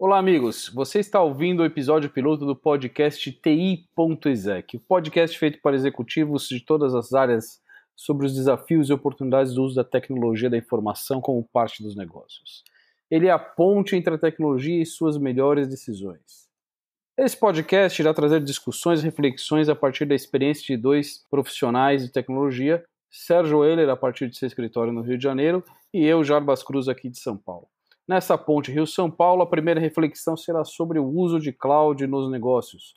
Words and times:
Olá, 0.00 0.16
amigos. 0.16 0.68
Você 0.68 1.00
está 1.00 1.20
ouvindo 1.20 1.60
o 1.60 1.64
episódio 1.64 2.08
piloto 2.08 2.46
do 2.46 2.54
podcast 2.54 3.32
TI.exec, 3.32 4.76
o 4.76 4.80
podcast 4.80 5.36
feito 5.36 5.60
para 5.60 5.74
executivos 5.74 6.46
de 6.46 6.60
todas 6.60 6.94
as 6.94 7.12
áreas 7.12 7.60
sobre 7.96 8.24
os 8.24 8.32
desafios 8.32 8.88
e 8.88 8.92
oportunidades 8.92 9.54
do 9.54 9.64
uso 9.64 9.74
da 9.74 9.82
tecnologia 9.82 10.48
da 10.48 10.56
informação 10.56 11.20
como 11.20 11.42
parte 11.52 11.82
dos 11.82 11.96
negócios. 11.96 12.62
Ele 13.10 13.26
é 13.26 13.32
a 13.32 13.40
ponte 13.40 13.96
entre 13.96 14.14
a 14.14 14.18
tecnologia 14.18 14.80
e 14.80 14.86
suas 14.86 15.18
melhores 15.18 15.66
decisões. 15.66 16.46
Esse 17.18 17.36
podcast 17.36 18.00
irá 18.00 18.14
trazer 18.14 18.40
discussões 18.40 19.00
e 19.00 19.04
reflexões 19.04 19.68
a 19.68 19.74
partir 19.74 20.04
da 20.04 20.14
experiência 20.14 20.76
de 20.76 20.80
dois 20.80 21.24
profissionais 21.28 22.04
de 22.04 22.12
tecnologia, 22.12 22.84
Sérgio 23.10 23.64
Euler, 23.64 23.88
a 23.88 23.96
partir 23.96 24.30
de 24.30 24.38
seu 24.38 24.46
escritório 24.46 24.92
no 24.92 25.02
Rio 25.02 25.18
de 25.18 25.24
Janeiro, 25.24 25.64
e 25.92 26.06
eu, 26.06 26.22
Jarbas 26.22 26.62
Cruz, 26.62 26.86
aqui 26.86 27.08
de 27.08 27.18
São 27.18 27.36
Paulo. 27.36 27.66
Nessa 28.08 28.38
ponte 28.38 28.72
Rio-São 28.72 29.10
Paulo, 29.10 29.42
a 29.42 29.46
primeira 29.46 29.78
reflexão 29.78 30.34
será 30.34 30.64
sobre 30.64 30.98
o 30.98 31.06
uso 31.06 31.38
de 31.38 31.52
cloud 31.52 32.06
nos 32.06 32.30
negócios. 32.30 32.94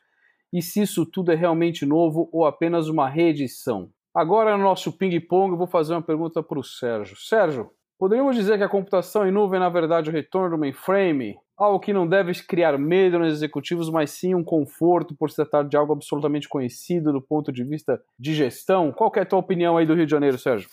E 0.54 0.62
se 0.62 0.84
isso 0.84 1.06
tudo 1.06 1.34
é 1.34 1.36
realmente 1.36 1.86
novo 1.86 2.30
ou 2.32 2.46
apenas 2.46 2.88
uma 2.88 3.10
reedição? 3.10 3.90
Agora, 4.16 4.56
no 4.58 4.64
nosso 4.64 4.98
ping-pong, 4.98 5.58
vou 5.58 5.68
fazer 5.68 5.94
uma 5.94 6.02
pergunta 6.02 6.42
para 6.42 6.58
o 6.58 6.64
Sérgio. 6.64 7.18
Sérgio, 7.18 7.72
poderíamos 8.00 8.38
dizer 8.38 8.58
que 8.58 8.64
a 8.64 8.70
computação 8.70 9.28
em 9.28 9.32
nuvem 9.32 9.58
é, 9.58 9.60
na 9.60 9.68
verdade, 9.68 10.10
o 10.10 10.14
retorno 10.14 10.52
do 10.52 10.58
mainframe? 10.58 11.36
Algo 11.58 11.82
que 11.82 11.92
não 11.92 12.08
deve 12.08 12.34
criar 12.46 12.78
medo 12.78 13.20
nos 13.20 13.34
executivos, 13.34 13.90
mas 13.90 14.12
sim 14.12 14.34
um 14.34 14.46
conforto 14.46 15.14
por 15.14 15.30
se 15.30 15.36
tratar 15.36 15.64
de 15.64 15.76
algo 15.76 15.92
absolutamente 15.92 16.48
conhecido 16.48 17.12
do 17.12 17.22
ponto 17.22 17.52
de 17.52 17.66
vista 17.66 18.02
de 18.18 18.34
gestão? 18.34 18.94
Qual 18.94 19.12
é 19.18 19.20
a 19.20 19.26
tua 19.26 19.40
opinião 19.40 19.76
aí 19.76 19.86
do 19.86 19.94
Rio 19.94 20.06
de 20.06 20.12
Janeiro, 20.12 20.38
Sérgio? 20.38 20.70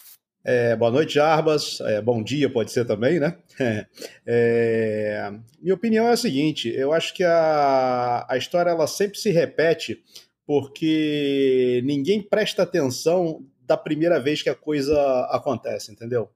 É, 0.51 0.75
boa 0.75 0.91
noite, 0.91 1.16
Jarbas. 1.16 1.79
É, 1.83 2.01
bom 2.01 2.23
dia, 2.23 2.48
pode 2.48 2.73
ser 2.73 2.87
também, 2.87 3.20
né? 3.20 3.37
É, 4.25 5.30
minha 5.61 5.75
opinião 5.75 6.09
é 6.09 6.12
a 6.12 6.16
seguinte: 6.16 6.73
eu 6.75 6.91
acho 6.91 7.12
que 7.12 7.23
a, 7.23 8.25
a 8.27 8.39
história 8.39 8.70
ela 8.70 8.87
sempre 8.87 9.19
se 9.19 9.30
repete 9.30 10.03
porque 10.47 11.83
ninguém 11.84 12.22
presta 12.22 12.62
atenção 12.62 13.45
da 13.61 13.77
primeira 13.77 14.19
vez 14.19 14.41
que 14.41 14.48
a 14.48 14.55
coisa 14.55 14.98
acontece, 15.31 15.92
entendeu? 15.92 16.31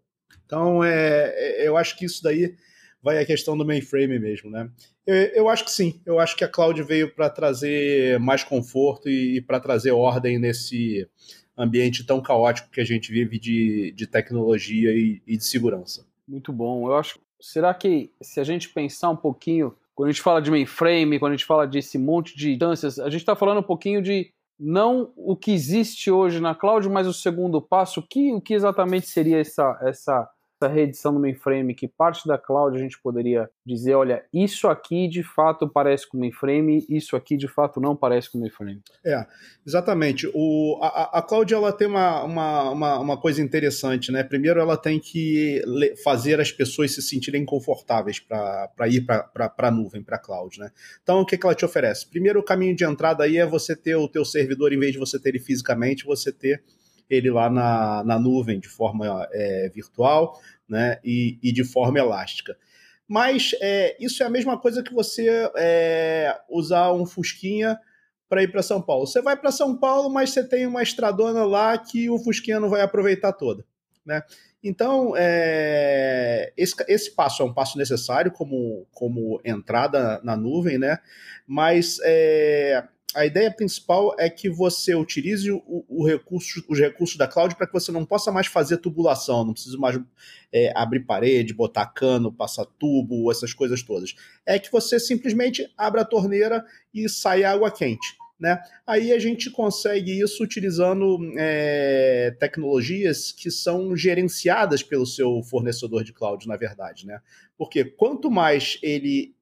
Então, 0.45 0.85
é, 0.85 1.33
é 1.35 1.67
eu 1.67 1.79
acho 1.79 1.97
que 1.97 2.05
isso 2.05 2.23
daí 2.23 2.55
vai 3.03 3.17
a 3.17 3.25
questão 3.25 3.57
do 3.57 3.65
mainframe 3.65 4.19
mesmo, 4.19 4.51
né? 4.51 4.69
Eu, 5.07 5.17
eu 5.17 5.49
acho 5.49 5.65
que 5.65 5.71
sim, 5.71 6.03
eu 6.05 6.21
acho 6.21 6.37
que 6.37 6.45
a 6.45 6.49
cloud 6.49 6.83
veio 6.83 7.15
para 7.15 7.31
trazer 7.31 8.21
mais 8.21 8.45
conforto 8.45 9.09
e, 9.09 9.39
e 9.39 9.41
para 9.41 9.59
trazer 9.59 9.93
ordem 9.93 10.39
nesse 10.39 11.09
ambiente 11.57 12.05
tão 12.05 12.21
caótico 12.21 12.71
que 12.71 12.81
a 12.81 12.85
gente 12.85 13.13
vive 13.13 13.39
de, 13.39 13.93
de 13.93 14.07
tecnologia 14.07 14.91
e, 14.93 15.23
e 15.27 15.37
de 15.37 15.45
segurança. 15.45 16.07
Muito 16.27 16.53
bom. 16.53 16.89
Eu 16.89 16.97
acho. 16.97 17.19
Será 17.41 17.75
que 17.75 18.11
se 18.23 18.41
a 18.41 18.45
gente 18.45 18.69
pensar 18.69 19.11
um 19.11 19.17
pouquinho, 19.17 19.75
quando 19.95 20.09
a 20.09 20.13
gente 20.13 20.23
fala 20.23 20.41
de 20.41 20.51
mainframe, 20.51 21.19
quando 21.19 21.33
a 21.33 21.37
gente 21.37 21.47
fala 21.47 21.67
desse 21.67 21.99
monte 21.99 22.37
de 22.37 22.53
instâncias, 22.53 22.99
a 22.99 23.11
gente 23.11 23.21
está 23.23 23.35
falando 23.35 23.59
um 23.59 23.65
pouquinho 23.65 24.01
de 24.01 24.31
não 24.59 25.13
o 25.17 25.37
que 25.37 25.51
existe 25.51 26.11
hoje 26.11 26.41
na 26.41 26.55
cloud, 26.55 26.89
mas 26.89 27.07
o 27.07 27.13
segundo 27.13 27.61
passo, 27.61 28.01
o 28.01 28.03
que, 28.03 28.33
o 28.33 28.41
que 28.41 28.55
exatamente 28.55 29.09
seria 29.09 29.39
essa, 29.41 29.79
essa 29.83 30.31
essa 30.63 30.69
reedição 30.69 31.13
do 31.13 31.21
mainframe, 31.21 31.75
que 31.75 31.89
parte 31.89 32.27
da 32.27 32.39
cloud 32.39 32.77
a 32.77 32.81
gente 32.81 33.01
poderia 33.01 33.51
dizer, 33.67 33.95
olha, 33.95 34.25
isso 34.33 34.69
aqui 34.69 35.09
de 35.09 35.23
fato 35.23 35.69
parece 35.69 36.09
com 36.09 36.17
mainframe, 36.19 36.87
isso 36.89 37.17
aqui 37.17 37.37
de 37.37 37.49
fato 37.49 37.81
não 37.81 37.97
parece 37.97 38.31
com 38.31 38.39
mainframe. 38.39 38.81
É, 39.05 39.27
exatamente. 39.67 40.31
O, 40.33 40.79
a, 40.81 41.19
a 41.19 41.23
cloud 41.23 41.53
ela 41.53 41.73
tem 41.73 41.89
uma, 41.89 42.23
uma, 42.23 42.71
uma, 42.71 42.99
uma, 43.01 43.21
coisa 43.21 43.43
interessante, 43.43 44.13
né? 44.13 44.23
Primeiro 44.23 44.61
ela 44.61 44.77
tem 44.77 45.01
que 45.01 45.63
fazer 46.05 46.41
as 46.41 46.53
pessoas 46.53 46.95
se 46.95 47.03
sentirem 47.03 47.45
confortáveis 47.45 48.21
para 48.21 48.89
ir 48.89 49.05
para 49.05 49.53
a 49.59 49.71
nuvem, 49.71 50.03
para 50.03 50.17
a 50.17 50.21
cloud, 50.21 50.59
né? 50.59 50.71
Então 51.03 51.21
o 51.21 51.27
que, 51.27 51.37
que 51.37 51.45
ela 51.45 51.55
te 51.55 51.65
oferece? 51.65 52.09
Primeiro 52.09 52.41
o 52.41 52.45
caminho 52.45 52.77
de 52.77 52.85
entrada 52.85 53.25
aí 53.25 53.37
é 53.37 53.47
você 53.47 53.75
ter 53.75 53.97
o 53.97 54.09
teu 54.09 54.25
servidor, 54.25 54.73
em 54.73 54.79
vez 54.79 54.93
de 54.93 54.99
você 54.99 55.19
ter 55.19 55.31
ele 55.31 55.41
fisicamente, 55.41 56.05
você 56.05 56.33
ter 56.33 56.63
ele 57.13 57.31
lá 57.31 57.51
na, 57.51 58.03
na 58.05 58.19
nuvem 58.19 58.59
de 58.59 58.69
forma 58.69 59.29
é, 59.33 59.69
virtual 59.69 60.41
né, 60.69 60.99
e, 61.05 61.39
e, 61.43 61.53
de 61.53 61.63
forma 61.63 61.99
elástica. 61.99 62.57
Mas 63.07 63.55
é, 63.61 63.95
isso 64.01 64.23
é 64.23 64.27
a 64.27 64.31
mesma 64.31 64.59
coisa 64.59 64.83
que 64.83 64.95
você 64.95 65.29
é, 65.57 66.35
usar 66.49 66.93
um 66.93 67.05
Fusquinha 67.05 67.79
para 68.29 68.43
ir 68.43 68.51
para 68.51 68.63
São 68.63 68.81
Paulo. 68.81 69.07
Você 69.07 69.21
vai 69.21 69.37
para 69.37 69.53
São 69.53 69.77
Paulo, 69.77 70.09
mas 70.09 70.31
você 70.31 70.43
tem 70.43 70.67
uma 70.67 70.83
estradona 70.83 71.45
lá 71.45 71.77
que 71.77 72.09
o 72.09 72.19
Fusquinha 72.19 72.59
não 72.59 72.71
vai 72.71 72.81
aproveitar 72.81 73.35
toda. 73.35 73.63
Né? 74.07 74.23
Então, 74.65 75.13
é, 75.15 76.53
esse, 76.57 76.75
esse 76.89 77.11
passo 77.11 77.43
é 77.43 77.47
um 77.47 77.53
passo 77.53 77.77
necessário 77.77 78.33
como, 78.33 78.87
como 78.91 79.39
entrada 79.45 80.19
na 80.25 80.35
nuvem, 80.35 80.79
né? 80.79 80.99
mas 81.47 81.99
é, 82.05 82.83
a 83.15 83.27
ideia 83.27 83.51
principal 83.51 84.15
é 84.19 84.29
que 84.31 84.49
você 84.49 84.95
utilize 84.95 85.51
o, 85.51 85.85
o 85.89 86.07
recurso, 86.07 86.65
os 86.69 86.79
recursos 86.79 87.17
da 87.17 87.29
cloud 87.29 87.55
para 87.57 87.67
que 87.67 87.73
você 87.73 87.93
não 87.93 88.05
possa 88.05 88.33
mais 88.33 88.47
fazer 88.47 88.79
tubulação, 88.79 89.45
não 89.45 89.53
precisa 89.53 89.77
mais 89.79 90.01
é, 90.53 90.73
abrir 90.75 91.01
parede, 91.01 91.55
botar 91.55 91.87
cano, 91.87 92.33
passar 92.33 92.65
tubo, 92.65 93.31
essas 93.31 93.53
coisas 93.53 93.83
todas. 93.83 94.15
É 94.47 94.59
que 94.59 94.71
você 94.71 94.99
simplesmente 94.99 95.71
abre 95.77 96.01
a 96.01 96.05
torneira 96.05 96.65
e 96.95 97.09
sai 97.09 97.45
água 97.45 97.71
quente. 97.71 98.17
Né? 98.41 98.61
Aí 98.85 99.13
a 99.13 99.21
gente 99.21 99.51
consegue 99.51 100.21
isso 100.21 100.43
utilizando 100.43 101.19
é, 101.39 102.35
tecnologias 102.41 103.31
que 103.31 103.53
são 103.53 103.95
gerenciadas 103.97 104.83
pelo 104.83 105.07
seu 105.07 105.43
fornecedor 105.45 106.03
de 106.03 106.13
cloud, 106.13 106.49
na 106.49 106.57
verdade. 106.57 107.07
Né? 107.07 107.21
Porque 107.57 107.85
quanto 107.85 108.29
mais 108.29 108.79
ele 108.83 109.33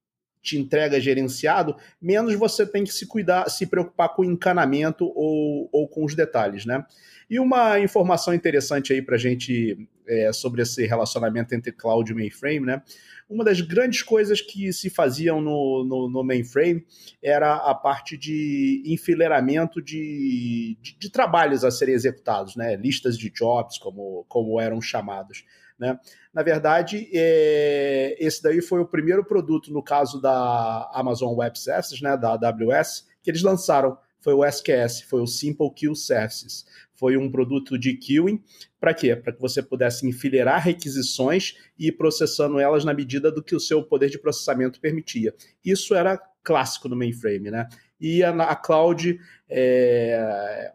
te 0.42 0.58
entrega 0.58 1.00
gerenciado, 1.00 1.76
menos 2.00 2.34
você 2.34 2.66
tem 2.66 2.84
que 2.84 2.92
se 2.92 3.06
cuidar, 3.06 3.48
se 3.50 3.66
preocupar 3.66 4.14
com 4.14 4.22
o 4.22 4.24
encanamento 4.24 5.04
ou, 5.14 5.68
ou 5.72 5.88
com 5.88 6.04
os 6.04 6.14
detalhes, 6.14 6.64
né? 6.64 6.84
E 7.28 7.38
uma 7.38 7.78
informação 7.78 8.34
interessante 8.34 8.92
aí 8.92 9.00
para 9.00 9.14
a 9.14 9.18
gente 9.18 9.88
é, 10.08 10.32
sobre 10.32 10.62
esse 10.62 10.84
relacionamento 10.84 11.54
entre 11.54 11.70
cloud 11.70 12.10
e 12.10 12.14
mainframe, 12.14 12.66
né? 12.66 12.82
Uma 13.28 13.44
das 13.44 13.60
grandes 13.60 14.02
coisas 14.02 14.40
que 14.40 14.72
se 14.72 14.90
faziam 14.90 15.40
no, 15.40 15.84
no, 15.84 16.10
no 16.10 16.24
mainframe 16.24 16.84
era 17.22 17.54
a 17.54 17.72
parte 17.72 18.16
de 18.16 18.82
enfileiramento 18.84 19.80
de, 19.80 20.76
de, 20.82 20.98
de, 20.98 21.10
trabalhos 21.10 21.64
a 21.64 21.70
serem 21.70 21.94
executados, 21.94 22.56
né? 22.56 22.74
Listas 22.74 23.16
de 23.16 23.30
jobs, 23.30 23.78
como, 23.78 24.24
como 24.28 24.60
eram 24.60 24.80
chamados. 24.80 25.44
Né? 25.80 25.98
Na 26.32 26.42
verdade, 26.42 27.08
é, 27.10 28.14
esse 28.20 28.42
daí 28.42 28.60
foi 28.60 28.80
o 28.80 28.86
primeiro 28.86 29.24
produto, 29.24 29.72
no 29.72 29.82
caso 29.82 30.20
da 30.20 30.90
Amazon 30.92 31.34
Web 31.34 31.58
Services, 31.58 32.02
né, 32.02 32.18
da 32.18 32.32
AWS, 32.34 33.06
que 33.22 33.30
eles 33.30 33.42
lançaram. 33.42 33.96
Foi 34.22 34.34
o 34.34 34.44
SQS, 34.44 35.04
foi 35.08 35.22
o 35.22 35.26
Simple 35.26 35.72
Queue 35.72 35.96
Services. 35.96 36.66
Foi 36.92 37.16
um 37.16 37.30
produto 37.30 37.78
de 37.78 37.94
queuing. 37.94 38.44
Para 38.78 38.92
quê? 38.92 39.16
Para 39.16 39.32
que 39.32 39.40
você 39.40 39.62
pudesse 39.62 40.06
enfileirar 40.06 40.62
requisições 40.62 41.54
e 41.78 41.88
ir 41.88 41.92
processando 41.92 42.58
elas 42.58 42.84
na 42.84 42.92
medida 42.92 43.32
do 43.32 43.42
que 43.42 43.56
o 43.56 43.60
seu 43.60 43.82
poder 43.82 44.10
de 44.10 44.18
processamento 44.18 44.78
permitia. 44.78 45.34
Isso 45.64 45.94
era 45.94 46.20
clássico 46.44 46.86
no 46.86 46.96
mainframe, 46.96 47.50
né? 47.50 47.66
E 47.98 48.22
a, 48.22 48.30
a 48.30 48.54
cloud, 48.54 49.18
é, 49.48 50.70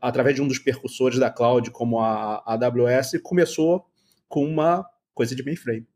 através 0.00 0.34
de 0.34 0.42
um 0.42 0.48
dos 0.48 0.58
percussores 0.58 1.20
da 1.20 1.30
cloud, 1.30 1.70
como 1.70 2.00
a, 2.00 2.42
a 2.44 2.54
AWS, 2.54 3.20
começou 3.22 3.86
com 4.32 4.46
uma 4.46 4.82
coisa 5.12 5.36
de 5.36 5.44
mainframe. 5.44 5.86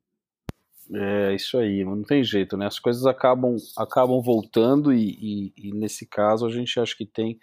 É 0.93 1.35
isso 1.35 1.57
aí, 1.57 1.83
não 1.83 2.03
tem 2.03 2.23
jeito, 2.23 2.55
né? 2.55 2.67
As 2.67 2.79
coisas 2.79 3.07
acabam, 3.07 3.57
acabam 3.79 4.21
voltando 4.21 4.93
e, 4.93 5.09
e, 5.09 5.53
e 5.57 5.73
nesse 5.73 6.05
caso 6.05 6.45
a 6.45 6.51
gente 6.51 6.79
acha 6.79 6.95
que 6.95 7.07
tem 7.07 7.41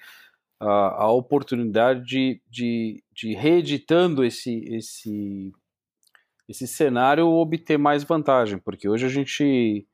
a, 0.59 1.03
a 1.03 1.11
oportunidade 1.11 2.05
de, 2.05 2.39
de, 2.47 3.03
de 3.11 3.33
reeditando 3.33 4.23
esse, 4.23 4.63
esse, 4.65 5.51
esse 6.47 6.67
cenário 6.67 7.27
obter 7.27 7.79
mais 7.79 8.03
vantagem, 8.03 8.59
porque 8.59 8.87
hoje 8.87 9.07
a 9.07 9.09
gente 9.09 9.87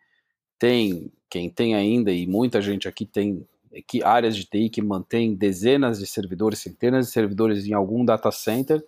tem, 0.59 1.09
quem 1.29 1.50
tem 1.50 1.75
ainda, 1.75 2.12
e 2.12 2.27
muita 2.27 2.62
gente 2.62 2.89
aqui 2.89 3.06
tem 3.06 3.47
que 3.88 4.03
áreas 4.03 4.35
de 4.35 4.44
TI 4.44 4.69
que 4.69 4.81
mantém 4.81 5.33
dezenas 5.33 6.00
de 6.00 6.06
servidores, 6.06 6.59
centenas 6.59 7.07
de 7.07 7.13
servidores 7.13 7.65
em 7.65 7.74
algum 7.74 8.03
data 8.03 8.31
center, 8.31 8.83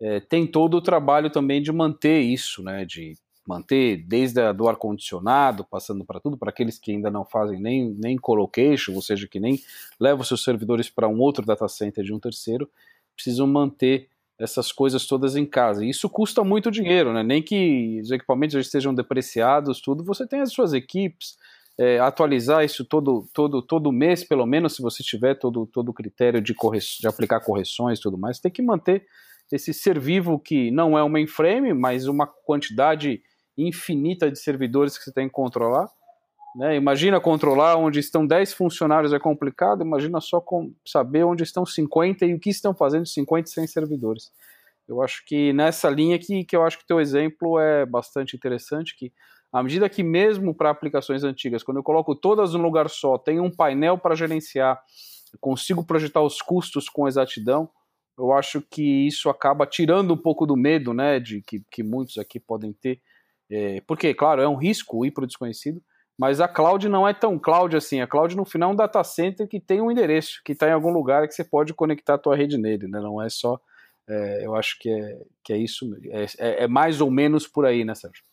é, 0.00 0.20
tem 0.20 0.46
todo 0.46 0.76
o 0.76 0.82
trabalho 0.82 1.30
também 1.30 1.62
de 1.62 1.72
manter 1.72 2.20
isso, 2.20 2.62
né, 2.62 2.84
de 2.84 3.14
manter 3.46 4.04
desde 4.06 4.40
a, 4.40 4.52
do 4.52 4.68
ar-condicionado, 4.68 5.64
passando 5.64 6.04
para 6.04 6.20
tudo, 6.20 6.36
para 6.36 6.50
aqueles 6.50 6.78
que 6.78 6.92
ainda 6.92 7.10
não 7.10 7.24
fazem 7.24 7.60
nem, 7.60 7.94
nem 7.98 8.16
colocation, 8.16 8.94
ou 8.94 9.02
seja, 9.02 9.28
que 9.28 9.38
nem 9.38 9.60
levam 10.00 10.24
seus 10.24 10.42
servidores 10.42 10.90
para 10.90 11.08
um 11.08 11.20
outro 11.20 11.46
data 11.46 11.68
center 11.68 12.04
de 12.04 12.12
um 12.12 12.18
terceiro, 12.18 12.68
precisam 13.14 13.46
manter 13.46 14.08
essas 14.38 14.70
coisas 14.70 15.06
todas 15.06 15.36
em 15.36 15.46
casa. 15.46 15.84
E 15.84 15.88
isso 15.88 16.10
custa 16.10 16.44
muito 16.44 16.70
dinheiro, 16.70 17.12
né? 17.12 17.22
Nem 17.22 17.42
que 17.42 18.00
os 18.02 18.10
equipamentos 18.10 18.52
já 18.52 18.60
estejam 18.60 18.94
depreciados, 18.94 19.80
tudo, 19.80 20.04
você 20.04 20.26
tem 20.26 20.40
as 20.40 20.52
suas 20.52 20.74
equipes, 20.74 21.36
é, 21.78 21.98
atualizar 21.98 22.64
isso 22.64 22.84
todo, 22.84 23.28
todo, 23.32 23.62
todo 23.62 23.92
mês, 23.92 24.24
pelo 24.24 24.46
menos, 24.46 24.74
se 24.74 24.82
você 24.82 25.02
tiver 25.02 25.34
todo, 25.34 25.66
todo 25.66 25.90
o 25.90 25.94
critério 25.94 26.40
de, 26.40 26.54
corre 26.54 26.78
de 26.78 27.06
aplicar 27.06 27.40
correções 27.40 27.98
e 27.98 28.02
tudo 28.02 28.18
mais, 28.18 28.38
tem 28.38 28.50
que 28.50 28.62
manter 28.62 29.06
esse 29.52 29.72
ser 29.72 29.98
vivo 29.98 30.38
que 30.38 30.70
não 30.70 30.98
é 30.98 31.04
um 31.04 31.08
mainframe, 31.08 31.72
mas 31.72 32.06
uma 32.06 32.26
quantidade 32.26 33.22
infinita 33.56 34.30
de 34.30 34.38
servidores 34.38 34.98
que 34.98 35.04
você 35.04 35.12
tem 35.12 35.28
que 35.28 35.34
controlar, 35.34 35.88
Né? 36.56 36.74
Imagina 36.74 37.20
controlar 37.20 37.76
onde 37.76 38.00
estão 38.00 38.26
10 38.26 38.54
funcionários 38.54 39.12
é 39.12 39.18
complicado, 39.18 39.82
imagina 39.82 40.20
só 40.22 40.42
saber 40.86 41.22
onde 41.24 41.42
estão 41.42 41.66
50 41.66 42.24
e 42.24 42.34
o 42.34 42.40
que 42.40 42.48
estão 42.48 42.74
fazendo 42.74 43.06
50 43.06 43.48
e 43.48 43.52
100 43.52 43.66
servidores. 43.66 44.32
Eu 44.88 45.02
acho 45.02 45.22
que 45.26 45.52
nessa 45.52 45.90
linha 45.90 46.18
que, 46.18 46.44
que 46.44 46.56
eu 46.56 46.64
acho 46.64 46.78
que 46.78 46.84
o 46.84 46.86
teu 46.86 47.00
exemplo 47.00 47.58
é 47.58 47.84
bastante 47.84 48.36
interessante, 48.36 48.96
que 48.96 49.12
à 49.52 49.62
medida 49.62 49.88
que 49.88 50.02
mesmo 50.02 50.54
para 50.54 50.70
aplicações 50.70 51.24
antigas, 51.24 51.62
quando 51.62 51.78
eu 51.78 51.82
coloco 51.82 52.14
todas 52.14 52.54
num 52.54 52.62
lugar 52.62 52.88
só, 52.88 53.18
tem 53.18 53.40
um 53.40 53.50
painel 53.50 53.98
para 53.98 54.14
gerenciar, 54.14 54.80
consigo 55.40 55.84
projetar 55.84 56.22
os 56.22 56.40
custos 56.40 56.88
com 56.88 57.08
exatidão, 57.08 57.68
eu 58.18 58.32
acho 58.32 58.62
que 58.62 59.06
isso 59.06 59.28
acaba 59.28 59.66
tirando 59.66 60.14
um 60.14 60.16
pouco 60.16 60.46
do 60.46 60.56
medo, 60.56 60.94
né, 60.94 61.20
de 61.20 61.42
que, 61.42 61.62
que 61.70 61.82
muitos 61.82 62.18
aqui 62.18 62.40
podem 62.40 62.72
ter, 62.72 63.00
é, 63.50 63.80
porque, 63.86 64.12
claro, 64.14 64.42
é 64.42 64.48
um 64.48 64.56
risco 64.56 65.04
ir 65.04 65.10
para 65.10 65.24
o 65.24 65.26
desconhecido, 65.26 65.82
mas 66.18 66.40
a 66.40 66.48
cloud 66.48 66.88
não 66.88 67.06
é 67.06 67.12
tão 67.12 67.38
cloud 67.38 67.76
assim. 67.76 68.00
A 68.00 68.06
cloud, 68.06 68.34
no 68.36 68.44
final, 68.44 68.70
é 68.70 68.72
um 68.72 68.76
data 68.76 69.02
center 69.04 69.46
que 69.46 69.60
tem 69.60 69.80
um 69.80 69.90
endereço, 69.90 70.40
que 70.44 70.52
está 70.52 70.68
em 70.68 70.72
algum 70.72 70.90
lugar 70.90 71.28
que 71.28 71.34
você 71.34 71.44
pode 71.44 71.74
conectar 71.74 72.14
a 72.14 72.18
tua 72.18 72.34
rede 72.34 72.56
nele, 72.56 72.88
né? 72.88 73.00
Não 73.00 73.20
é 73.20 73.28
só. 73.28 73.60
É, 74.08 74.46
eu 74.46 74.54
acho 74.54 74.78
que 74.78 74.88
é, 74.88 75.22
que 75.44 75.52
é 75.52 75.58
isso. 75.58 75.94
É, 76.06 76.24
é, 76.38 76.64
é 76.64 76.68
mais 76.68 77.00
ou 77.00 77.10
menos 77.10 77.46
por 77.46 77.66
aí, 77.66 77.84
né, 77.84 77.94
Sérgio? 77.94 78.24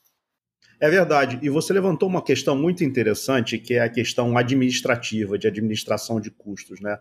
É 0.80 0.90
verdade. 0.90 1.40
E 1.42 1.50
você 1.50 1.72
levantou 1.72 2.10
uma 2.10 2.22
questão 2.22 2.58
muito 2.58 2.84
interessante, 2.84 3.58
que 3.58 3.76
é 3.76 3.82
a 3.82 3.90
questão 3.90 4.38
administrativa, 4.38 5.38
de 5.38 5.48
administração 5.48 6.20
de 6.20 6.30
custos. 6.30 6.82
Né? 6.82 6.98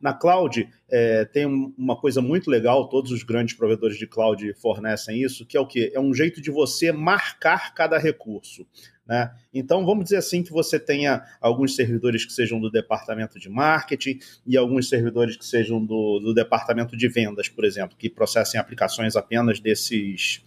Na 0.00 0.14
cloud, 0.14 0.66
é, 0.88 1.24
tem 1.26 1.44
uma 1.44 2.00
coisa 2.00 2.22
muito 2.22 2.50
legal, 2.50 2.88
todos 2.88 3.10
os 3.12 3.22
grandes 3.22 3.54
provedores 3.54 3.98
de 3.98 4.06
cloud 4.06 4.54
fornecem 4.54 5.22
isso, 5.22 5.44
que 5.44 5.54
é 5.54 5.60
o 5.60 5.66
quê? 5.66 5.92
É 5.94 6.00
um 6.00 6.14
jeito 6.14 6.40
de 6.40 6.50
você 6.50 6.90
marcar 6.90 7.74
cada 7.74 7.98
recurso. 7.98 8.66
Né? 9.06 9.30
Então, 9.54 9.86
vamos 9.86 10.04
dizer 10.04 10.16
assim 10.16 10.42
que 10.42 10.50
você 10.50 10.80
tenha 10.80 11.22
alguns 11.40 11.76
servidores 11.76 12.24
que 12.24 12.32
sejam 12.32 12.58
do 12.58 12.70
departamento 12.70 13.38
de 13.38 13.48
marketing 13.48 14.18
e 14.46 14.56
alguns 14.56 14.88
servidores 14.88 15.36
que 15.36 15.44
sejam 15.44 15.84
do, 15.84 16.18
do 16.20 16.34
departamento 16.34 16.96
de 16.96 17.06
vendas, 17.06 17.48
por 17.48 17.64
exemplo, 17.64 17.96
que 17.96 18.10
processem 18.10 18.58
aplicações 18.58 19.14
apenas 19.14 19.60
desses, 19.60 20.42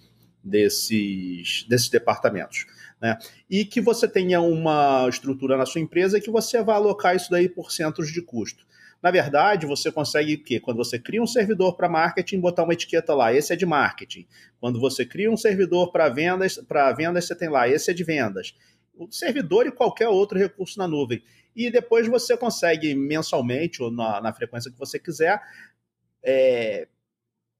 desses, 0.49 1.65
desses 1.67 1.89
departamentos 1.89 2.65
né? 3.01 3.17
E 3.49 3.65
que 3.65 3.79
você 3.79 4.07
tenha 4.07 4.41
uma 4.41 5.07
estrutura 5.09 5.57
na 5.57 5.65
sua 5.65 5.81
empresa 5.81 6.19
que 6.19 6.29
você 6.29 6.61
vai 6.61 6.75
alocar 6.75 7.15
isso 7.15 7.31
daí 7.31 7.47
por 7.47 7.71
centros 7.71 8.11
de 8.11 8.21
custo. 8.21 8.67
Na 9.01 9.11
verdade, 9.11 9.65
você 9.65 9.89
consegue 9.89 10.33
o 10.33 10.43
quê? 10.43 10.59
Quando 10.59 10.75
você 10.75 10.99
cria 10.99 11.21
um 11.21 11.27
servidor 11.27 11.77
para 11.77 11.87
marketing, 11.87 12.41
botar 12.41 12.63
uma 12.63 12.73
etiqueta 12.73 13.15
lá, 13.15 13.33
esse 13.33 13.53
é 13.53 13.55
de 13.55 13.65
marketing. 13.65 14.27
Quando 14.59 14.77
você 14.79 15.05
cria 15.05 15.31
um 15.31 15.37
servidor 15.37 15.91
para 15.91 16.09
vendas, 16.09 16.57
para 16.57 16.91
vendas 16.91 17.25
você 17.25 17.33
tem 17.33 17.47
lá, 17.47 17.67
esse 17.69 17.89
é 17.89 17.93
de 17.93 18.03
vendas. 18.03 18.53
O 18.93 19.09
servidor 19.09 19.65
e 19.65 19.71
qualquer 19.71 20.09
outro 20.09 20.37
recurso 20.37 20.77
na 20.77 20.85
nuvem. 20.85 21.23
E 21.55 21.71
depois 21.71 22.07
você 22.07 22.35
consegue 22.35 22.93
mensalmente 22.93 23.81
ou 23.81 23.89
na, 23.89 24.19
na 24.19 24.33
frequência 24.33 24.69
que 24.69 24.77
você 24.77 24.99
quiser 24.99 25.41
é, 26.21 26.85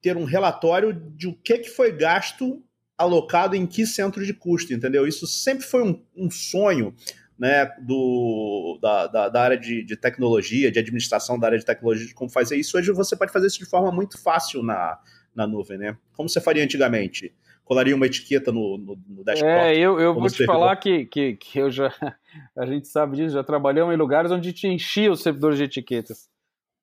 ter 0.02 0.18
um 0.18 0.26
relatório 0.26 0.94
de 0.94 1.30
o 1.30 1.34
que, 1.34 1.60
que 1.60 1.70
foi 1.70 1.94
gasto 1.94 2.62
alocado 3.00 3.56
em 3.56 3.66
que 3.66 3.88
centro 3.88 4.26
de 4.26 4.34
custo, 4.34 4.74
entendeu? 4.74 5.08
Isso 5.08 5.26
sempre 5.26 5.66
foi 5.66 5.82
um, 5.82 6.04
um 6.14 6.30
sonho 6.30 6.94
né, 7.40 7.72
do, 7.80 8.78
da, 8.82 9.08
da, 9.08 9.30
da 9.30 9.42
área 9.42 9.58
de, 9.58 9.82
de, 9.86 9.96
tecnologia, 9.96 10.70
de 10.70 10.78
administração 10.78 11.40
da 11.40 11.48
área 11.48 11.58
de 11.58 11.64
tecnologia, 11.64 12.06
de 12.06 12.14
como 12.14 12.30
fazer 12.30 12.58
isso. 12.58 12.78
Hoje 12.78 12.92
você 12.92 13.16
pode 13.16 13.32
fazer 13.32 13.48
isso 13.48 13.60
de 13.60 13.66
forma 13.66 13.90
muito 13.90 14.22
fácil 14.22 14.62
na, 14.62 15.00
na 15.34 15.48
nuvem, 15.48 15.78
né? 15.78 15.98
Como 16.12 16.28
você 16.28 16.42
faria 16.42 16.62
antigamente? 16.62 17.34
Colaria 17.64 17.96
uma 17.96 18.06
etiqueta 18.06 18.52
no, 18.52 18.78
no, 18.78 19.00
no 19.08 19.24
desktop? 19.24 19.50
É, 19.50 19.78
eu, 19.78 19.98
eu 19.98 20.14
vou 20.14 20.28
te 20.28 20.44
falar 20.44 20.76
que, 20.76 21.06
que, 21.06 21.38
que 21.38 21.60
eu 21.60 21.72
já, 21.72 21.94
a 22.58 22.66
gente 22.66 22.90
sabe 22.90 23.16
disso, 23.16 23.36
já 23.36 23.44
trabalhamos 23.44 23.94
em 23.94 23.98
lugares 23.98 24.30
onde 24.30 24.52
te 24.52 24.68
enchia 24.68 25.10
os 25.10 25.24
servidores 25.24 25.58
de 25.58 25.64
etiquetas. 25.64 26.28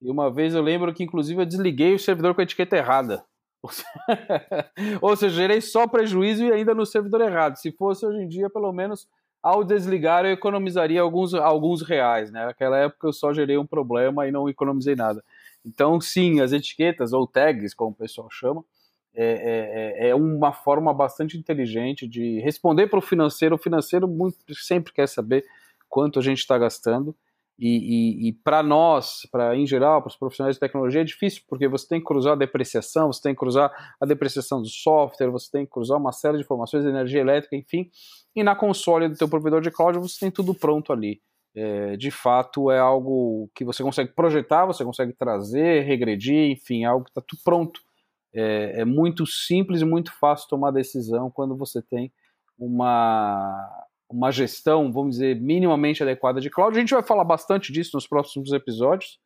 E 0.01 0.11
uma 0.11 0.33
vez 0.33 0.55
eu 0.55 0.63
lembro 0.63 0.95
que, 0.95 1.05
inclusive, 1.05 1.43
eu 1.43 1.47
desliguei 1.47 1.95
o 1.95 1.99
servidor 1.99 2.35
com 2.35 2.41
a 2.41 2.45
etiqueta 2.45 2.77
errada. 2.77 3.23
Ou 5.03 5.17
seja, 5.17 5.35
gerei 5.35 5.61
só 5.61 5.87
prejuízo 5.87 6.45
e 6.45 6.53
ainda 6.53 6.75
no 6.75 6.87
servidor 6.87 7.21
errado. 7.21 7.57
Se 7.57 7.73
fosse 7.73 8.07
hoje 8.07 8.19
em 8.19 8.29
dia, 8.29 8.51
pelo 8.51 8.73
menos 8.73 9.09
ao 9.43 9.63
desligar 9.63 10.25
eu 10.25 10.33
economizaria 10.33 11.01
alguns, 11.01 11.35
alguns 11.35 11.83
reais. 11.83 12.31
Né? 12.31 12.45
Naquela 12.45 12.79
época 12.79 13.09
eu 13.09 13.13
só 13.13 13.33
gerei 13.33 13.57
um 13.57 13.67
problema 13.67 14.27
e 14.27 14.33
não 14.33 14.49
economizei 14.49 14.97
nada. 14.97 15.23
Então, 15.65 16.01
sim, 16.01 16.41
as 16.41 16.53
etiquetas 16.53 17.13
ou 17.13 17.27
tags, 17.27 17.75
como 17.75 17.91
o 17.91 17.95
pessoal 17.95 18.29
chama, 18.31 18.65
é, 19.15 19.95
é, 19.99 20.09
é 20.11 20.15
uma 20.15 20.53
forma 20.53 20.93
bastante 20.93 21.39
inteligente 21.39 22.07
de 22.07 22.39
responder 22.41 22.87
para 22.87 22.99
o 22.99 23.03
financeiro. 23.03 23.55
O 23.55 23.59
financeiro 23.59 24.07
muito, 24.07 24.37
sempre 24.55 24.93
quer 24.93 25.09
saber 25.09 25.45
quanto 25.89 26.19
a 26.19 26.23
gente 26.23 26.39
está 26.39 26.59
gastando 26.59 27.17
e, 27.59 27.69
e, 27.69 28.29
e 28.29 28.33
para 28.33 28.63
nós, 28.63 29.27
para 29.33 29.57
em 29.57 29.67
geral, 29.67 30.03
para 30.03 30.11
os 30.11 30.17
profissionais 30.17 30.57
de 30.57 30.61
tecnologia, 30.61 31.01
é 31.01 31.05
difícil, 31.05 31.43
porque 31.49 31.67
você 31.67 31.89
tem 31.89 32.01
que 32.01 32.07
cruzar 32.07 32.35
a 32.35 32.37
depreciação, 32.37 33.11
você 33.11 33.23
tem 33.23 33.33
que 33.33 33.39
cruzar 33.39 33.95
a 33.99 34.05
depreciação 34.05 34.61
do 34.61 34.69
software, 34.69 35.31
você 35.31 35.51
tem 35.51 35.65
que 35.65 35.73
cruzar 35.73 35.99
uma 35.99 36.13
série 36.13 36.37
de 36.37 36.45
informações 36.45 36.85
de 36.85 36.91
energia 36.91 37.21
elétrica, 37.21 37.57
enfim. 37.57 37.91
E 38.35 38.43
na 38.43 38.55
console 38.55 39.09
do 39.09 39.17
teu 39.17 39.29
provedor 39.29 39.63
de 39.63 39.71
cloud 39.71 39.99
você 39.99 40.21
tem 40.21 40.31
tudo 40.31 40.55
pronto 40.55 40.93
ali. 40.93 41.23
É, 41.55 41.97
de 41.97 42.11
fato, 42.11 42.71
é 42.71 42.79
algo 42.79 43.51
que 43.55 43.65
você 43.65 43.83
consegue 43.83 44.13
projetar, 44.13 44.67
você 44.67 44.85
consegue 44.85 45.15
trazer, 45.15 45.85
regredir, 45.85 46.51
enfim, 46.51 46.85
é 46.85 46.87
algo 46.87 47.05
que 47.05 47.11
está 47.11 47.23
tudo 47.27 47.41
pronto. 47.43 47.81
É, 48.35 48.83
é 48.83 48.85
muito 48.85 49.25
simples 49.25 49.81
e 49.81 49.87
muito 49.87 50.13
fácil 50.19 50.47
tomar 50.49 50.71
decisão 50.71 51.31
quando 51.31 51.57
você 51.57 51.81
tem 51.81 52.13
uma 52.59 53.87
uma 54.09 54.31
gestão, 54.31 54.93
vamos 54.93 55.17
dizer, 55.17 55.41
minimamente 55.41 56.03
adequada 56.03 56.41
de 56.41 56.51
cloud. 56.51 56.77
A 56.77 56.81
gente 56.81 56.95
vai 56.95 57.03
falar 57.03 57.25
bastante 57.25 57.73
disso 57.73 57.93
nos 57.95 58.07
próximos 58.07 58.53
episódios. 58.53 59.19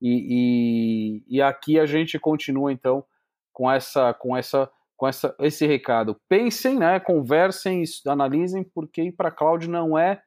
E, 0.00 1.22
e, 1.28 1.36
e 1.36 1.42
aqui 1.42 1.78
a 1.78 1.86
gente 1.86 2.18
continua 2.18 2.72
então 2.72 3.04
com 3.52 3.70
essa, 3.70 4.12
com 4.14 4.36
essa, 4.36 4.70
com 4.96 5.06
essa, 5.06 5.34
esse 5.38 5.66
recado. 5.66 6.16
Pensem, 6.28 6.78
né? 6.78 6.98
Conversem, 6.98 7.84
analisem, 8.06 8.64
porque 8.64 9.02
ir 9.02 9.12
para 9.12 9.30
cloud 9.30 9.68
não 9.68 9.96
é, 9.96 10.22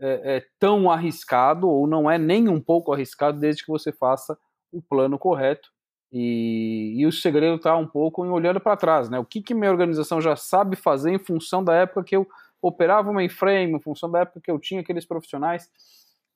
é, 0.00 0.36
é, 0.36 0.46
tão 0.58 0.90
arriscado 0.90 1.68
ou 1.68 1.86
não 1.86 2.08
é 2.10 2.18
nem 2.18 2.48
um 2.48 2.60
pouco 2.60 2.92
arriscado, 2.92 3.40
desde 3.40 3.64
que 3.64 3.72
você 3.72 3.90
faça 3.90 4.38
o 4.70 4.82
plano 4.82 5.18
correto. 5.18 5.68
E, 6.12 6.94
e 6.96 7.06
o 7.06 7.12
segredo 7.12 7.56
está 7.56 7.76
um 7.76 7.86
pouco 7.86 8.24
em 8.24 8.30
olhando 8.30 8.60
para 8.60 8.76
trás, 8.76 9.10
né? 9.10 9.18
O 9.18 9.24
que, 9.24 9.42
que 9.42 9.54
minha 9.54 9.70
organização 9.70 10.20
já 10.20 10.36
sabe 10.36 10.76
fazer 10.76 11.10
em 11.10 11.18
função 11.18 11.62
da 11.62 11.74
época 11.74 12.04
que 12.04 12.16
eu 12.16 12.26
operava 12.60 13.10
o 13.10 13.14
mainframe, 13.14 13.72
em 13.72 13.80
função 13.80 14.10
da 14.10 14.20
época 14.20 14.40
que 14.40 14.50
eu 14.50 14.58
tinha 14.58 14.80
aqueles 14.80 15.04
profissionais 15.04 15.70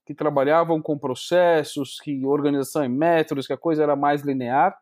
que 0.05 0.15
trabalhavam 0.15 0.83
com 0.83 0.99
processos, 0.99 2.01
que 2.01 2.25
organização 2.25 2.85
em 2.85 2.89
métodos, 2.89 3.47
que 3.47 3.53
a 3.53 3.59
coisa 3.59 3.83
era 3.83 3.95
mais 3.95 4.23
linear, 4.23 4.77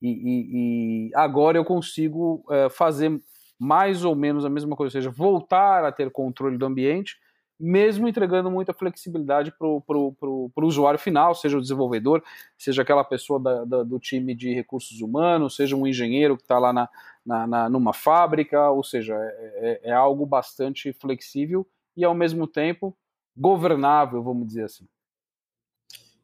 e, 0.00 0.08
e, 0.10 1.08
e 1.08 1.10
agora 1.14 1.58
eu 1.58 1.64
consigo 1.64 2.44
é, 2.50 2.68
fazer 2.68 3.20
mais 3.58 4.04
ou 4.04 4.14
menos 4.14 4.44
a 4.44 4.50
mesma 4.50 4.76
coisa, 4.76 4.96
ou 4.96 5.02
seja, 5.02 5.10
voltar 5.10 5.84
a 5.84 5.92
ter 5.92 6.10
controle 6.10 6.56
do 6.56 6.66
ambiente, 6.66 7.16
mesmo 7.58 8.06
entregando 8.06 8.48
muita 8.50 8.72
flexibilidade 8.72 9.50
para 9.50 9.66
o 9.66 10.52
usuário 10.58 10.98
final, 10.98 11.34
seja 11.34 11.58
o 11.58 11.60
desenvolvedor, 11.60 12.22
seja 12.56 12.82
aquela 12.82 13.02
pessoa 13.02 13.40
da, 13.40 13.64
da, 13.64 13.82
do 13.82 13.98
time 13.98 14.32
de 14.32 14.54
recursos 14.54 15.00
humanos, 15.00 15.56
seja 15.56 15.74
um 15.74 15.84
engenheiro 15.84 16.36
que 16.36 16.42
está 16.42 16.56
lá 16.56 16.72
na, 16.72 16.88
na, 17.28 17.46
na, 17.46 17.68
numa 17.68 17.92
fábrica, 17.92 18.70
ou 18.70 18.82
seja, 18.82 19.14
é, 19.14 19.80
é, 19.84 19.90
é 19.90 19.92
algo 19.92 20.24
bastante 20.24 20.94
flexível 20.94 21.68
e 21.94 22.02
ao 22.02 22.14
mesmo 22.14 22.46
tempo 22.46 22.96
governável, 23.36 24.22
vamos 24.22 24.46
dizer 24.46 24.64
assim. 24.64 24.86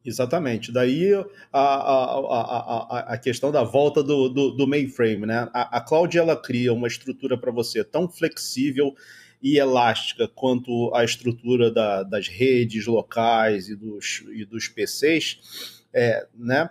Exatamente. 0.02 0.72
Daí 0.72 1.12
a, 1.52 1.60
a, 1.60 2.18
a, 2.18 2.98
a, 3.14 3.18
questão 3.18 3.52
da 3.52 3.62
volta 3.62 4.02
do, 4.02 4.28
do, 4.28 4.50
do 4.50 4.66
mainframe. 4.66 5.26
Né? 5.26 5.48
A, 5.52 5.78
a 5.78 5.80
cloud 5.80 6.16
ela 6.16 6.36
cria 6.36 6.72
uma 6.72 6.88
estrutura 6.88 7.38
para 7.38 7.52
você 7.52 7.84
tão 7.84 8.08
flexível 8.08 8.94
e 9.42 9.58
elástica 9.58 10.26
quanto 10.26 10.90
a 10.94 11.04
estrutura 11.04 11.70
da, 11.70 12.02
das 12.02 12.28
redes 12.28 12.86
locais 12.86 13.68
e 13.68 13.76
dos, 13.76 14.24
e 14.32 14.44
dos 14.46 14.68
PCs, 14.68 15.83
é, 15.94 16.26
né? 16.34 16.68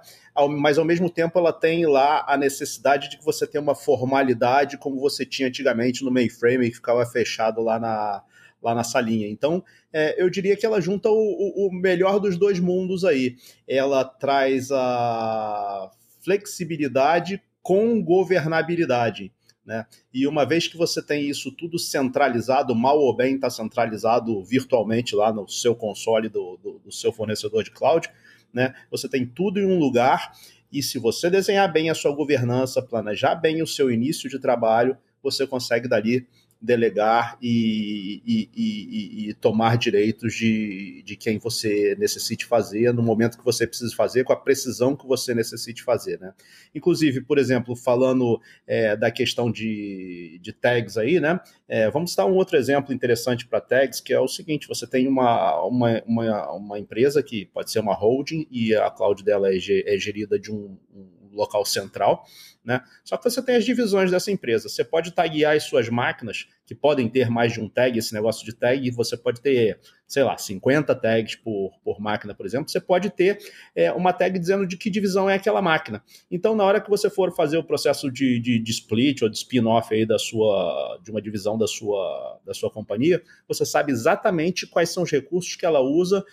mas 0.60 0.77
ao 0.77 0.84
mesmo 0.84 1.10
tempo 1.10 1.39
ela 1.39 1.53
tem 1.53 1.86
lá 1.86 2.25
a 2.27 2.36
necessidade 2.36 3.10
de 3.10 3.18
que 3.18 3.24
você 3.24 3.48
tenha 3.48 3.62
uma 3.62 3.74
formalidade 3.74 4.77
como 4.77 5.00
você 5.00 5.25
tinha 5.25 5.48
antigamente 5.48 6.03
no 6.03 6.12
mainframe 6.12 6.70
que 6.70 6.75
ficava 6.75 7.06
fechado 7.06 7.62
lá 7.62 7.80
na, 7.80 8.22
lá 8.62 8.75
na 8.75 8.84
salinha. 8.84 9.27
Então, 9.27 9.63
é, 9.94 10.22
eu 10.22 10.30
diria 10.30 10.58
que 10.58 10.65
ela 10.65 10.82
junta 10.82 11.10
o, 11.10 11.68
o, 11.68 11.72
melhor 11.72 12.20
dos 12.20 12.38
dois 12.38 12.60
mundos 12.60 13.06
aí. 13.06 13.38
Ela 13.68 14.03
traz 14.03 14.72
a 14.72 15.89
flexibilidade 16.22 17.42
com 17.62 18.03
governabilidade. 18.03 19.32
Né? 19.65 19.86
E 20.13 20.27
uma 20.27 20.46
vez 20.46 20.68
que 20.68 20.75
você 20.75 21.01
tem 21.01 21.30
isso 21.30 21.50
tudo 21.51 21.80
centralizado, 21.80 22.75
mal 22.75 23.00
ou 23.00 23.15
bem 23.15 23.36
está 23.36 23.50
centralizado 23.50 24.44
virtualmente 24.44 25.15
lá 25.15 25.32
no 25.32 25.48
seu 25.48 25.74
console 25.74 26.27
do, 26.27 26.58
do, 26.62 26.80
do, 26.80 26.92
seu 26.92 27.13
fornecedor 27.13 27.63
de 27.63 27.72
cloud, 27.72 28.10
né? 28.54 28.74
você 28.92 29.10
tem 29.10 29.26
tudo 29.26 29.60
em 29.60 29.66
um 29.66 29.80
lugar. 29.80 30.34
E 30.72 30.82
se 30.82 30.98
você 30.98 31.30
desenhar 31.30 31.72
bem 31.72 31.90
a 31.90 31.96
sua 31.96 32.16
governança, 32.16 32.82
planejar 32.82 33.36
bem 33.36 33.62
o 33.62 33.68
seu 33.68 33.92
início 33.92 34.30
de 34.30 34.40
trabalho, 34.40 34.98
você 35.22 35.48
consegue 35.48 35.88
dali 35.88 36.28
delegar 36.63 37.38
e, 37.41 38.22
e, 38.25 38.50
e, 38.55 39.29
e, 39.29 39.34
tomar 39.34 39.77
direitos 39.77 40.34
de, 40.34 41.03
de 41.03 41.17
quem 41.17 41.38
você 41.38 41.93
necessite 42.00 42.46
fazer 42.46 42.93
no 42.93 43.03
momento 43.03 43.38
que 43.38 43.43
você 43.43 43.67
precisa 43.67 43.93
fazer, 43.93 44.24
com 44.24 44.32
a 44.32 44.38
precisão 44.38 44.96
que 44.96 45.05
você 45.05 45.36
necessite 45.36 45.84
fazer. 45.84 46.17
Né? 46.22 46.34
Inclusive, 46.74 47.20
por 47.20 47.38
exemplo, 47.38 47.75
falando 47.75 48.39
é, 48.65 48.96
da 48.96 49.12
questão 49.12 49.51
de, 49.51 50.39
de 50.41 50.53
tags 50.53 50.98
aí, 50.98 51.20
né? 51.20 51.38
É, 51.67 51.89
vamos 51.89 52.15
dar 52.15 52.25
um 52.25 52.36
outro 52.36 52.55
exemplo 52.55 52.93
interessante 52.93 53.46
para 53.46 53.60
tags, 53.60 54.00
que 54.00 54.13
é 54.13 54.20
o 54.20 54.27
seguinte: 54.27 54.67
você 54.67 54.88
tem 54.88 55.05
uma, 55.05 55.62
uma, 55.65 56.01
uma, 56.05 56.51
uma, 56.53 56.79
empresa 56.79 57.22
que 57.22 57.46
pode 57.48 57.72
ser 57.72 57.79
uma 57.79 57.93
holding 57.93 58.48
e 58.50 58.74
a 58.74 58.89
cloud 58.89 59.22
dela 59.22 59.50
é, 59.50 59.58
é 59.58 59.98
gerida 59.98 60.39
de 60.39 60.50
um, 60.50 60.77
um 60.96 61.36
local 61.36 61.65
central. 61.65 62.25
Né? 62.63 62.82
Só 63.03 63.17
que 63.17 63.24
você 63.25 63.41
tem 63.41 63.58
as 63.58 63.65
divisões 63.65 64.10
dessa 64.10 64.32
empresa. 64.32 64.70
Você 64.70 64.86
pode 64.86 65.12
taguear 65.12 65.55
as 65.55 65.63
suas 65.63 65.89
máquinas, 65.89 66.48
que 66.65 66.74
podem 66.74 67.10
ter 67.10 67.29
mais 67.29 67.51
de 67.51 67.60
um 67.60 67.67
tag, 67.67 67.98
esse 68.00 68.13
negócio 68.13 68.46
de 68.46 68.55
tag, 68.55 68.89
você 68.91 69.17
pode 69.17 69.41
ter, 69.41 69.77
sei 70.08 70.24
lá, 70.24 70.38
50 70.38 70.96
tags 70.96 71.36
por, 71.36 71.74
por 71.84 72.00
máquina, 72.00 72.34
por 72.34 72.46
exemplo. 72.46 72.70
Você 72.70 72.79
pode 72.79 73.10
ter 73.10 73.38
é, 73.75 73.91
uma 73.91 74.13
tag 74.13 74.39
dizendo 74.39 74.65
de 74.65 74.77
que 74.77 74.89
divisão 74.89 75.29
é 75.29 75.36
aquela 75.36 75.62
máquina. 75.62 76.01
Então, 76.32 76.55
na 76.55 76.63
hora 76.63 76.79
que 76.79 76.89
você 76.89 77.10
for 77.10 77.36
fazer 77.36 77.58
o 77.58 77.63
processo 77.63 78.10
de, 78.10 78.39
de, 78.39 78.60
de 78.60 78.72
split 78.72 79.22
ou 79.24 79.29
de 79.29 79.36
spin-off 79.36 79.93
aí 79.93 80.05
da 80.05 80.17
sua, 80.17 81.00
de 81.03 81.12
uma 81.12 81.22
divisão 81.22 81.58
da 81.58 81.67
sua, 81.67 82.39
da 82.46 82.53
sua 82.53 82.72
companhia, 82.72 83.22
você 83.46 83.65
sabe 83.65 83.91
exatamente 83.91 84.65
quais 84.65 84.89
são 84.89 85.03
os 85.03 85.12
recursos 85.12 85.58
que 85.58 85.65
ela 85.65 85.82
usa 85.82 86.24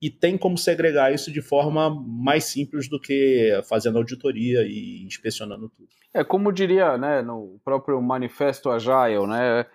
e 0.00 0.08
tem 0.08 0.38
como 0.38 0.56
segregar 0.56 1.12
isso 1.12 1.32
de 1.32 1.42
forma 1.42 1.90
mais 1.90 2.44
simples 2.44 2.88
do 2.88 3.00
que 3.00 3.60
fazendo 3.68 3.98
auditoria 3.98 4.62
e 4.62 5.04
inspecionando 5.04 5.68
tudo. 5.68 5.88
É 6.14 6.22
como 6.22 6.52
diria, 6.52 6.96
né, 6.96 7.20
no 7.20 7.60
próprio 7.64 8.00
manifesto 8.00 8.70
Agile, 8.70 9.26
né, 9.26 9.66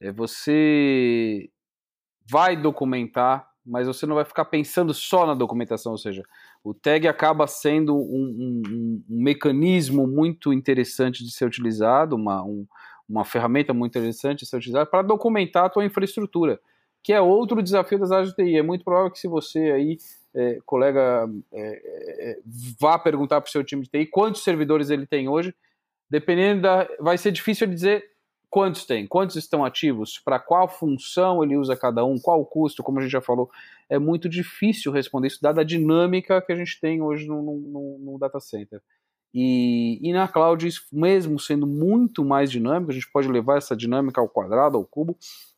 é 0.00 0.12
você 0.12 1.50
vai 2.28 2.56
documentar, 2.56 3.48
mas 3.64 3.86
você 3.86 4.06
não 4.06 4.14
vai 4.14 4.24
ficar 4.24 4.44
pensando 4.44 4.94
só 4.94 5.26
na 5.26 5.34
documentação, 5.34 5.92
ou 5.92 5.98
seja, 5.98 6.22
o 6.62 6.72
tag 6.74 7.08
acaba 7.08 7.46
sendo 7.46 7.96
um, 7.96 8.62
um, 8.68 9.02
um 9.10 9.22
mecanismo 9.22 10.06
muito 10.06 10.52
interessante 10.52 11.24
de 11.24 11.30
ser 11.32 11.46
utilizado, 11.46 12.16
uma, 12.16 12.42
um, 12.44 12.66
uma 13.08 13.24
ferramenta 13.24 13.74
muito 13.74 13.98
interessante 13.98 14.40
de 14.40 14.46
ser 14.46 14.56
utilizada 14.58 14.86
para 14.86 15.02
documentar 15.02 15.64
a 15.64 15.70
tua 15.70 15.84
infraestrutura 15.84 16.60
que 17.02 17.12
é 17.12 17.20
outro 17.20 17.62
desafio 17.62 17.98
das 17.98 18.12
áreas 18.12 18.30
de 18.30 18.36
TI. 18.36 18.56
É 18.56 18.62
muito 18.62 18.84
provável 18.84 19.10
que 19.10 19.18
se 19.18 19.28
você 19.28 19.58
aí, 19.58 19.98
é, 20.34 20.58
colega, 20.64 21.28
é, 21.52 22.30
é, 22.30 22.38
vá 22.78 22.98
perguntar 22.98 23.40
para 23.40 23.48
o 23.48 23.50
seu 23.50 23.64
time 23.64 23.82
de 23.82 23.90
TI 23.90 24.06
quantos 24.06 24.42
servidores 24.42 24.90
ele 24.90 25.06
tem 25.06 25.28
hoje, 25.28 25.54
dependendo 26.08 26.62
da. 26.62 26.88
Vai 26.98 27.18
ser 27.18 27.32
difícil 27.32 27.66
dizer 27.66 28.04
quantos 28.50 28.84
tem, 28.84 29.06
quantos 29.06 29.36
estão 29.36 29.64
ativos, 29.64 30.20
para 30.24 30.38
qual 30.40 30.68
função 30.68 31.42
ele 31.42 31.56
usa 31.56 31.76
cada 31.76 32.04
um, 32.04 32.18
qual 32.18 32.40
o 32.40 32.44
custo, 32.44 32.82
como 32.82 32.98
a 32.98 33.02
gente 33.02 33.12
já 33.12 33.20
falou. 33.20 33.48
É 33.88 33.98
muito 33.98 34.28
difícil 34.28 34.90
responder 34.90 35.28
isso, 35.28 35.38
dada 35.40 35.60
a 35.60 35.64
dinâmica 35.64 36.42
que 36.42 36.52
a 36.52 36.56
gente 36.56 36.80
tem 36.80 37.00
hoje 37.00 37.26
no, 37.26 37.40
no, 37.42 37.98
no 37.98 38.18
data 38.18 38.40
center. 38.40 38.82
E, 39.32 40.00
e, 40.02 40.12
na 40.12 40.26
cloud, 40.26 40.68
mesmo 40.92 41.38
sendo 41.38 41.64
muito 41.64 42.24
mais 42.24 42.50
dinâmico, 42.50 42.90
a 42.90 42.94
gente 42.94 43.10
pode 43.12 43.28
levar 43.28 43.58
essa 43.58 43.76
dinâmica 43.76 44.20
ao 44.20 44.28
quadrado, 44.28 44.76
ao 44.76 44.84
cubo, 44.84 45.16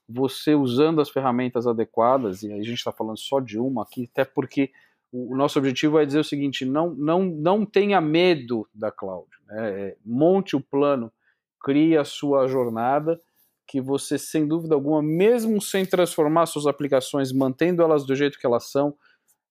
você 0.08 0.54
usando 0.54 1.00
as 1.00 1.08
ferramentas 1.08 1.66
adequadas, 1.66 2.42
e 2.42 2.52
a 2.52 2.56
gente 2.56 2.74
está 2.74 2.92
falando 2.92 3.18
só 3.18 3.40
de 3.40 3.58
uma 3.58 3.82
aqui, 3.82 4.08
até 4.10 4.24
porque 4.24 4.70
o, 5.12 5.36
nosso 5.36 5.58
objetivo 5.58 5.98
é 5.98 6.06
dizer 6.06 6.20
o 6.20 6.24
seguinte: 6.24 6.64
não, 6.64 6.94
não, 6.94 7.22
não 7.24 7.66
tenha 7.66 8.00
medo 8.00 8.66
da 8.74 8.90
cloud. 8.90 9.28
Né? 9.46 9.80
É, 9.80 9.96
monte 10.04 10.56
o 10.56 10.60
plano, 10.60 11.12
crie 11.60 11.96
a 11.96 12.04
sua 12.04 12.48
jornada, 12.48 13.20
que 13.66 13.80
você, 13.80 14.18
sem 14.18 14.46
dúvida 14.46 14.74
alguma, 14.74 15.02
mesmo 15.02 15.60
sem 15.60 15.84
transformar 15.84 16.46
suas 16.46 16.66
aplicações, 16.66 17.32
mantendo 17.32 17.82
elas 17.82 18.04
do 18.04 18.14
jeito 18.14 18.38
que 18.38 18.46
elas 18.46 18.70
são, 18.70 18.94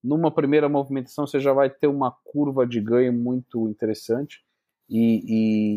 numa 0.04 0.32
primeira 0.32 0.68
movimentação 0.68 1.28
você 1.28 1.40
já 1.40 1.54
vai 1.54 1.70
ter 1.70 1.88
uma 1.88 2.12
curva 2.24 2.66
de 2.66 2.82
ganho 2.82 3.14
muito 3.14 3.70
interessante. 3.70 4.44
E, 4.94 5.24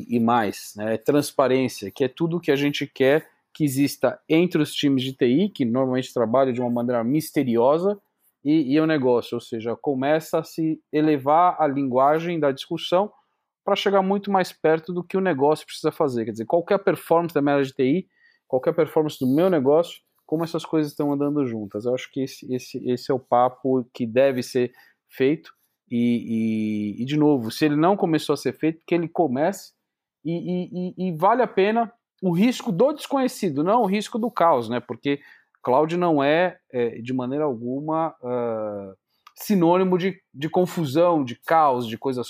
e, 0.09 0.17
e 0.17 0.19
mais, 0.19 0.73
né? 0.75 0.97
transparência, 0.97 1.89
que 1.89 2.03
é 2.03 2.09
tudo 2.09 2.41
que 2.41 2.51
a 2.51 2.57
gente 2.57 2.85
quer 2.85 3.29
que 3.55 3.65
exista 3.65 4.21
entre 4.29 4.61
os 4.61 4.75
times 4.75 5.03
de 5.05 5.13
TI, 5.13 5.49
que 5.49 5.65
normalmente 5.65 6.13
trabalham 6.13 6.53
de 6.53 6.61
uma 6.61 6.71
maneira 6.71 7.05
misteriosa, 7.05 7.99
e, 8.45 8.75
e 8.75 8.81
o 8.81 8.87
negócio, 8.87 9.37
ou 9.37 9.41
seja, 9.41 9.75
começa 9.75 10.41
a 10.41 10.45
se 10.45 10.79
elevar 10.93 11.57
a 11.59 11.67
linguagem 11.67 12.39
da 12.39 12.53
discussão 12.53 13.11
para 13.65 13.75
chegar 13.75 14.03
muito 14.03 14.31
mais 14.31 14.53
perto 14.53 14.93
do 14.93 15.03
que 15.03 15.17
o 15.17 15.21
negócio 15.21 15.65
precisa 15.65 15.91
fazer. 15.91 16.27
Quer 16.27 16.33
dizer, 16.33 16.45
qualquer 16.45 16.79
performance 16.79 17.35
da 17.35 17.41
minha 17.41 17.55
área 17.55 17.65
de 17.65 17.73
TI, 17.73 18.07
qualquer 18.47 18.75
performance 18.75 19.19
do 19.19 19.27
meu 19.27 19.49
negócio, 19.49 20.03
como 20.27 20.45
essas 20.45 20.67
coisas 20.67 20.93
estão 20.93 21.11
andando 21.11 21.47
juntas. 21.47 21.87
Eu 21.87 21.95
acho 21.95 22.11
que 22.13 22.23
esse, 22.23 22.53
esse, 22.53 22.87
esse 22.87 23.11
é 23.11 23.15
o 23.15 23.19
papo 23.19 23.89
que 23.95 24.07
deve 24.07 24.43
ser 24.43 24.73
feito. 25.09 25.51
E, 25.91 26.97
e, 26.99 27.03
e, 27.03 27.05
de 27.07 27.17
novo, 27.17 27.51
se 27.51 27.65
ele 27.65 27.77
não 27.77 27.97
começou 27.97 28.35
a 28.35 28.37
ser 28.37 28.53
feito, 28.53 28.85
que 28.87 28.95
ele 28.95 29.09
comece. 29.09 29.73
E, 30.27 30.95
e 30.97 31.13
vale 31.17 31.43
a 31.43 31.47
pena 31.47 31.93
o 32.25 32.33
risco 32.33 32.73
do 32.73 32.91
desconhecido, 32.95 33.63
não 33.63 33.83
o 33.83 33.87
risco 33.87 34.19
do 34.19 34.31
caos, 34.31 34.67
né? 34.67 34.81
Porque 34.81 35.21
cloud 35.63 35.95
não 35.95 36.25
é, 36.25 36.59
é 36.73 37.03
de 37.03 37.13
maneira 37.13 37.45
alguma, 37.45 38.15
uh, 38.23 38.97
sinônimo 39.37 39.99
de, 39.99 40.19
de 40.33 40.49
confusão, 40.49 41.23
de 41.23 41.37
caos, 41.37 41.87
de 41.87 41.99
coisas 41.99 42.29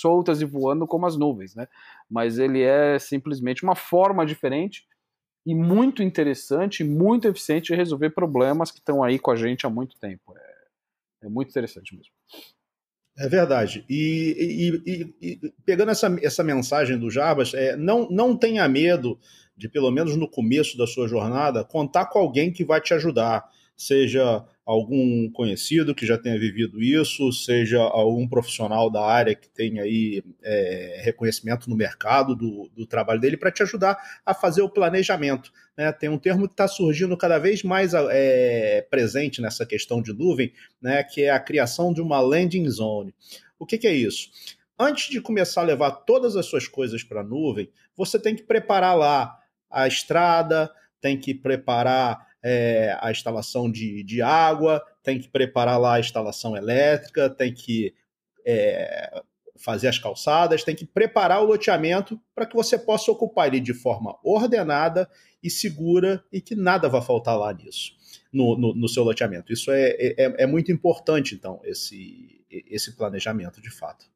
soltas 0.00 0.40
e 0.40 0.46
voando 0.46 0.86
como 0.86 1.04
as 1.04 1.18
nuvens, 1.18 1.54
né? 1.54 1.68
Mas 2.08 2.38
ele 2.38 2.62
é 2.62 2.98
simplesmente 2.98 3.62
uma 3.62 3.74
forma 3.74 4.24
diferente 4.24 4.86
e 5.44 5.54
muito 5.54 6.02
interessante, 6.02 6.82
muito 6.82 7.28
eficiente 7.28 7.72
de 7.72 7.74
resolver 7.74 8.10
problemas 8.10 8.70
que 8.70 8.78
estão 8.78 9.04
aí 9.04 9.18
com 9.18 9.32
a 9.32 9.36
gente 9.36 9.66
há 9.66 9.70
muito 9.70 9.98
tempo. 9.98 10.34
É, 10.34 11.26
é 11.26 11.28
muito 11.28 11.50
interessante 11.50 11.94
mesmo. 11.94 12.12
É 13.20 13.28
verdade. 13.28 13.84
E, 13.86 14.82
e, 14.86 14.90
e, 14.90 15.14
e, 15.20 15.52
pegando 15.62 15.90
essa, 15.90 16.16
essa 16.22 16.42
mensagem 16.42 16.98
do 16.98 17.10
Jarbas, 17.10 17.52
é, 17.52 17.76
não, 17.76 18.08
não 18.10 18.34
tenha 18.34 18.66
medo 18.66 19.18
de, 19.54 19.68
pelo 19.68 19.90
menos 19.90 20.16
no 20.16 20.26
começo 20.26 20.78
da 20.78 20.86
sua 20.86 21.06
jornada, 21.06 21.62
contar 21.62 22.06
com 22.06 22.18
alguém 22.18 22.50
que 22.50 22.64
vai 22.64 22.80
te 22.80 22.94
ajudar. 22.94 23.44
Seja 23.80 24.44
algum 24.62 25.30
conhecido 25.30 25.94
que 25.94 26.04
já 26.04 26.18
tenha 26.18 26.38
vivido 26.38 26.82
isso, 26.82 27.32
seja 27.32 27.80
algum 27.80 28.28
profissional 28.28 28.90
da 28.90 29.02
área 29.02 29.34
que 29.34 29.48
tenha 29.48 29.84
aí 29.84 30.22
é, 30.42 31.00
reconhecimento 31.02 31.70
no 31.70 31.74
mercado 31.74 32.36
do, 32.36 32.70
do 32.76 32.86
trabalho 32.86 33.18
dele 33.18 33.38
para 33.38 33.50
te 33.50 33.62
ajudar 33.62 33.96
a 34.24 34.34
fazer 34.34 34.60
o 34.60 34.68
planejamento. 34.68 35.50
Né? 35.74 35.90
Tem 35.92 36.10
um 36.10 36.18
termo 36.18 36.46
que 36.46 36.52
está 36.52 36.68
surgindo 36.68 37.16
cada 37.16 37.38
vez 37.38 37.62
mais 37.62 37.94
é, 37.94 38.86
presente 38.90 39.40
nessa 39.40 39.64
questão 39.64 40.02
de 40.02 40.12
nuvem, 40.12 40.52
né? 40.78 41.02
que 41.02 41.22
é 41.22 41.30
a 41.30 41.40
criação 41.40 41.90
de 41.90 42.02
uma 42.02 42.20
landing 42.20 42.68
zone. 42.68 43.14
O 43.58 43.64
que, 43.64 43.78
que 43.78 43.86
é 43.86 43.94
isso? 43.94 44.28
Antes 44.78 45.08
de 45.08 45.22
começar 45.22 45.62
a 45.62 45.64
levar 45.64 45.90
todas 45.90 46.36
as 46.36 46.44
suas 46.44 46.68
coisas 46.68 47.02
para 47.02 47.22
a 47.22 47.24
nuvem, 47.24 47.70
você 47.96 48.18
tem 48.18 48.36
que 48.36 48.42
preparar 48.42 48.94
lá 48.94 49.38
a 49.70 49.88
estrada, 49.88 50.70
tem 51.00 51.18
que 51.18 51.32
preparar 51.32 52.29
é, 52.42 52.96
a 53.00 53.10
instalação 53.10 53.70
de, 53.70 54.02
de 54.02 54.22
água, 54.22 54.82
tem 55.02 55.18
que 55.18 55.28
preparar 55.28 55.78
lá 55.78 55.94
a 55.94 56.00
instalação 56.00 56.56
elétrica, 56.56 57.28
tem 57.28 57.52
que 57.52 57.94
é, 58.46 59.22
fazer 59.56 59.88
as 59.88 59.98
calçadas, 59.98 60.64
tem 60.64 60.74
que 60.74 60.86
preparar 60.86 61.42
o 61.42 61.46
loteamento 61.46 62.20
para 62.34 62.46
que 62.46 62.56
você 62.56 62.78
possa 62.78 63.10
ocupar 63.12 63.48
ele 63.48 63.60
de 63.60 63.74
forma 63.74 64.18
ordenada 64.24 65.08
e 65.42 65.50
segura 65.50 66.24
e 66.32 66.40
que 66.40 66.54
nada 66.54 66.88
vai 66.88 67.02
faltar 67.02 67.38
lá 67.38 67.52
nisso, 67.52 67.92
no, 68.32 68.56
no, 68.56 68.74
no 68.74 68.88
seu 68.88 69.04
loteamento. 69.04 69.52
Isso 69.52 69.70
é, 69.70 69.90
é, 69.90 70.14
é 70.42 70.46
muito 70.46 70.72
importante, 70.72 71.34
então, 71.34 71.60
esse, 71.64 72.44
esse 72.50 72.96
planejamento 72.96 73.60
de 73.60 73.70
fato. 73.70 74.06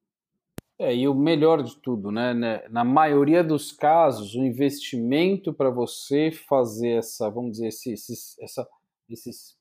É, 0.78 0.94
e 0.94 1.06
o 1.06 1.14
melhor 1.14 1.62
de 1.62 1.76
tudo, 1.76 2.10
né, 2.10 2.34
né 2.34 2.66
na 2.68 2.82
maioria 2.82 3.44
dos 3.44 3.70
casos, 3.70 4.34
o 4.34 4.44
investimento 4.44 5.52
para 5.52 5.70
você 5.70 6.32
fazer 6.32 6.98
essa, 6.98 7.30
vamos 7.30 7.52
dizer, 7.52 7.68
esses, 7.68 8.36
essa, 8.40 8.68
esses 9.08 9.56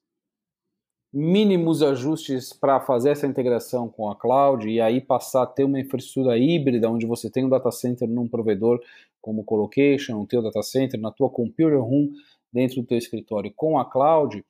mínimos 1.13 1.83
ajustes 1.83 2.51
para 2.51 2.79
fazer 2.79 3.11
essa 3.11 3.27
integração 3.27 3.87
com 3.87 4.09
a 4.09 4.15
cloud 4.15 4.67
e 4.67 4.81
aí 4.81 4.99
passar 4.99 5.43
a 5.43 5.47
ter 5.47 5.63
uma 5.63 5.79
infraestrutura 5.79 6.35
híbrida, 6.39 6.89
onde 6.89 7.05
você 7.05 7.29
tem 7.29 7.45
um 7.45 7.49
data 7.49 7.69
center 7.69 8.09
num 8.09 8.27
provedor 8.27 8.81
como 9.21 9.43
Colocation, 9.43 10.19
o 10.19 10.25
teu 10.25 10.41
data 10.41 10.63
center, 10.63 10.99
na 10.99 11.11
tua 11.11 11.29
computer 11.29 11.79
room, 11.79 12.09
dentro 12.51 12.81
do 12.81 12.87
teu 12.87 12.97
escritório 12.97 13.53
com 13.55 13.77
a 13.77 13.85
cloud, 13.85 14.43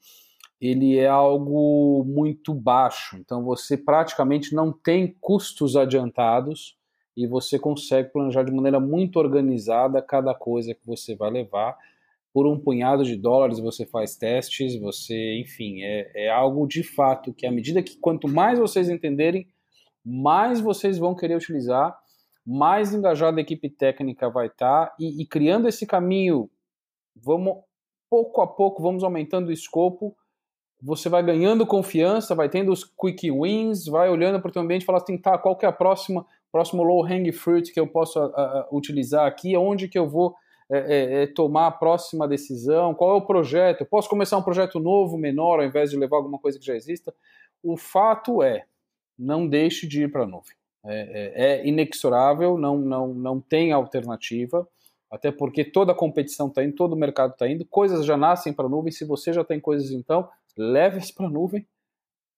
ele 0.60 0.98
é 0.98 1.08
algo 1.08 2.04
muito 2.06 2.54
baixo. 2.54 3.18
Então 3.18 3.44
você 3.44 3.78
praticamente 3.78 4.56
não 4.56 4.72
tem 4.72 5.16
custos 5.20 5.76
adiantados 5.76 6.78
e 7.16 7.28
você 7.28 7.60
consegue 7.60 8.12
planejar 8.12 8.44
de 8.44 8.52
maneira 8.52 8.80
muito 8.80 9.18
organizada 9.20 10.02
cada 10.02 10.34
coisa 10.34 10.74
que 10.74 10.86
você 10.86 11.16
vai 11.16 11.30
levar. 11.30 11.78
Por 12.34 12.48
um 12.48 12.60
punhado 12.60 13.04
de 13.04 13.16
dólares 13.16 13.60
você 13.60 13.86
faz 13.86 14.16
testes, 14.16 14.80
você, 14.80 15.40
enfim, 15.40 15.84
é, 15.84 16.26
é 16.26 16.30
algo 16.32 16.66
de 16.66 16.82
fato 16.82 17.34
que 17.34 17.46
à 17.46 17.52
medida 17.52 17.84
que 17.84 17.98
quanto 17.98 18.28
mais 18.28 18.58
vocês 18.58 18.90
entenderem, 18.90 19.48
mais 20.04 20.60
vocês 20.60 20.98
vão 20.98 21.16
querer 21.16 21.36
utilizar, 21.36 21.96
mais 22.46 22.94
engajada 22.94 23.38
a 23.38 23.42
equipe 23.42 23.70
técnica 23.70 24.30
vai 24.30 24.48
estar 24.48 24.94
e, 25.00 25.22
e 25.22 25.26
criando 25.26 25.68
esse 25.68 25.86
caminho 25.86 26.50
vamos 27.16 27.64
pouco 28.10 28.42
a 28.42 28.48
pouco, 28.48 28.82
vamos 28.82 29.04
aumentando 29.04 29.48
o 29.48 29.52
escopo, 29.52 30.16
você 30.84 31.08
vai 31.08 31.24
ganhando 31.24 31.66
confiança, 31.66 32.36
vai 32.36 32.50
tendo 32.50 32.72
os 32.72 32.84
quick 32.84 33.32
wins, 33.32 33.86
vai 33.86 34.10
olhando 34.10 34.42
para 34.42 34.50
o 34.50 34.52
teu 34.52 34.62
ambiente 34.62 34.82
e 34.82 34.86
fala 34.86 34.98
assim, 34.98 35.18
tá, 35.18 35.38
qual 35.38 35.56
que 35.56 35.66
é 35.66 35.70
a 35.70 35.72
próxima, 35.72 36.26
próximo 36.52 36.84
low 36.84 37.06
hang 37.06 37.32
fruit 37.32 37.72
que 37.72 37.80
eu 37.80 37.88
posso 37.88 38.20
a, 38.20 38.26
a, 38.26 38.68
utilizar 38.70 39.26
aqui, 39.26 39.56
onde 39.56 39.88
que 39.88 39.98
eu 39.98 40.10
vou 40.10 40.36
é, 40.70 41.24
é, 41.24 41.28
tomar 41.28 41.68
a 41.68 41.72
próxima 41.72 42.28
decisão, 42.28 42.94
qual 42.94 43.12
é 43.12 43.18
o 43.18 43.26
projeto, 43.26 43.82
eu 43.82 43.88
posso 43.88 44.10
começar 44.10 44.38
um 44.38 44.44
projeto 44.44 44.78
novo, 44.78 45.18
menor, 45.18 45.60
ao 45.60 45.66
invés 45.66 45.90
de 45.90 45.98
levar 45.98 46.18
alguma 46.18 46.38
coisa 46.38 46.60
que 46.60 46.66
já 46.66 46.76
exista. 46.76 47.14
O 47.64 47.78
fato 47.78 48.44
é, 48.44 48.66
não 49.18 49.48
deixe 49.48 49.88
de 49.88 50.04
ir 50.04 50.12
para 50.12 50.24
a 50.24 50.28
nuvem. 50.28 50.56
É, 50.86 50.96
é, 50.96 51.46
é, 51.46 51.68
inexorável, 51.68 52.58
não, 52.58 52.78
não, 52.78 53.14
não 53.14 53.40
tem 53.40 53.72
alternativa, 53.72 54.68
até 55.10 55.32
porque 55.32 55.64
toda 55.64 55.94
a 55.94 55.96
competição 55.96 56.48
está 56.48 56.62
indo, 56.62 56.76
todo 56.76 56.92
o 56.92 56.98
mercado 56.98 57.32
está 57.32 57.48
indo, 57.48 57.64
coisas 57.66 58.06
já 58.06 58.18
nascem 58.18 58.52
para 58.52 58.66
a 58.66 58.70
nuvem, 58.70 58.92
se 58.92 59.06
você 59.06 59.32
já 59.32 59.46
tem 59.46 59.62
coisas 59.62 59.92
então, 59.92 60.28
leve-se 60.58 61.14
para 61.14 61.28
a 61.28 61.30
nuvem, 61.30 61.66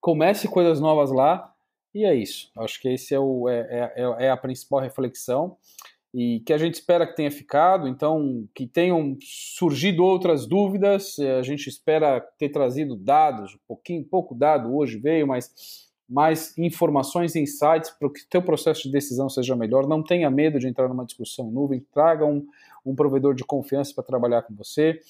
comece 0.00 0.48
coisas 0.48 0.80
novas 0.80 1.10
lá, 1.10 1.52
e 1.94 2.04
é 2.04 2.14
isso. 2.14 2.50
Acho 2.58 2.80
que 2.80 2.88
esse 2.88 3.14
é, 3.14 3.18
o, 3.18 3.48
é, 3.48 3.60
é, 3.60 3.92
é, 3.96 4.26
é 4.26 4.30
a 4.30 4.36
principal 4.36 4.80
reflexão 4.80 5.56
e 6.14 6.40
que 6.40 6.52
a 6.52 6.58
gente 6.58 6.74
espera 6.74 7.06
que 7.06 7.16
tenha 7.16 7.30
ficado, 7.30 7.88
então 7.88 8.48
que 8.54 8.66
tenham 8.66 9.16
surgido 9.20 10.04
outras 10.04 10.46
dúvidas, 10.46 11.18
a 11.18 11.42
gente 11.42 11.68
espera 11.68 12.20
ter 12.38 12.48
trazido 12.50 12.96
dados, 12.96 13.54
um 13.54 13.58
pouquinho, 13.66 14.04
pouco 14.04 14.34
dado 14.34 14.74
hoje 14.74 14.98
veio, 14.98 15.26
mas 15.26 15.50
mais 16.08 16.56
informações 16.56 17.34
e 17.34 17.40
insights 17.40 17.90
para 17.90 18.08
que 18.10 18.20
o 18.20 18.28
teu 18.30 18.40
processo 18.40 18.84
de 18.84 18.92
decisão 18.92 19.28
seja 19.28 19.56
melhor. 19.56 19.86
Não 19.88 20.02
tenha 20.02 20.30
medo 20.30 20.58
de 20.58 20.68
entrar 20.68 20.88
numa 20.88 21.04
discussão 21.04 21.48
em 21.48 21.52
nuvem, 21.52 21.84
traga 21.92 22.24
um, 22.24 22.46
um 22.84 22.94
provedor 22.94 23.34
de 23.34 23.44
confiança 23.44 23.92
para 23.94 24.04
trabalhar 24.04 24.42
com 24.42 24.54
você 24.54 25.00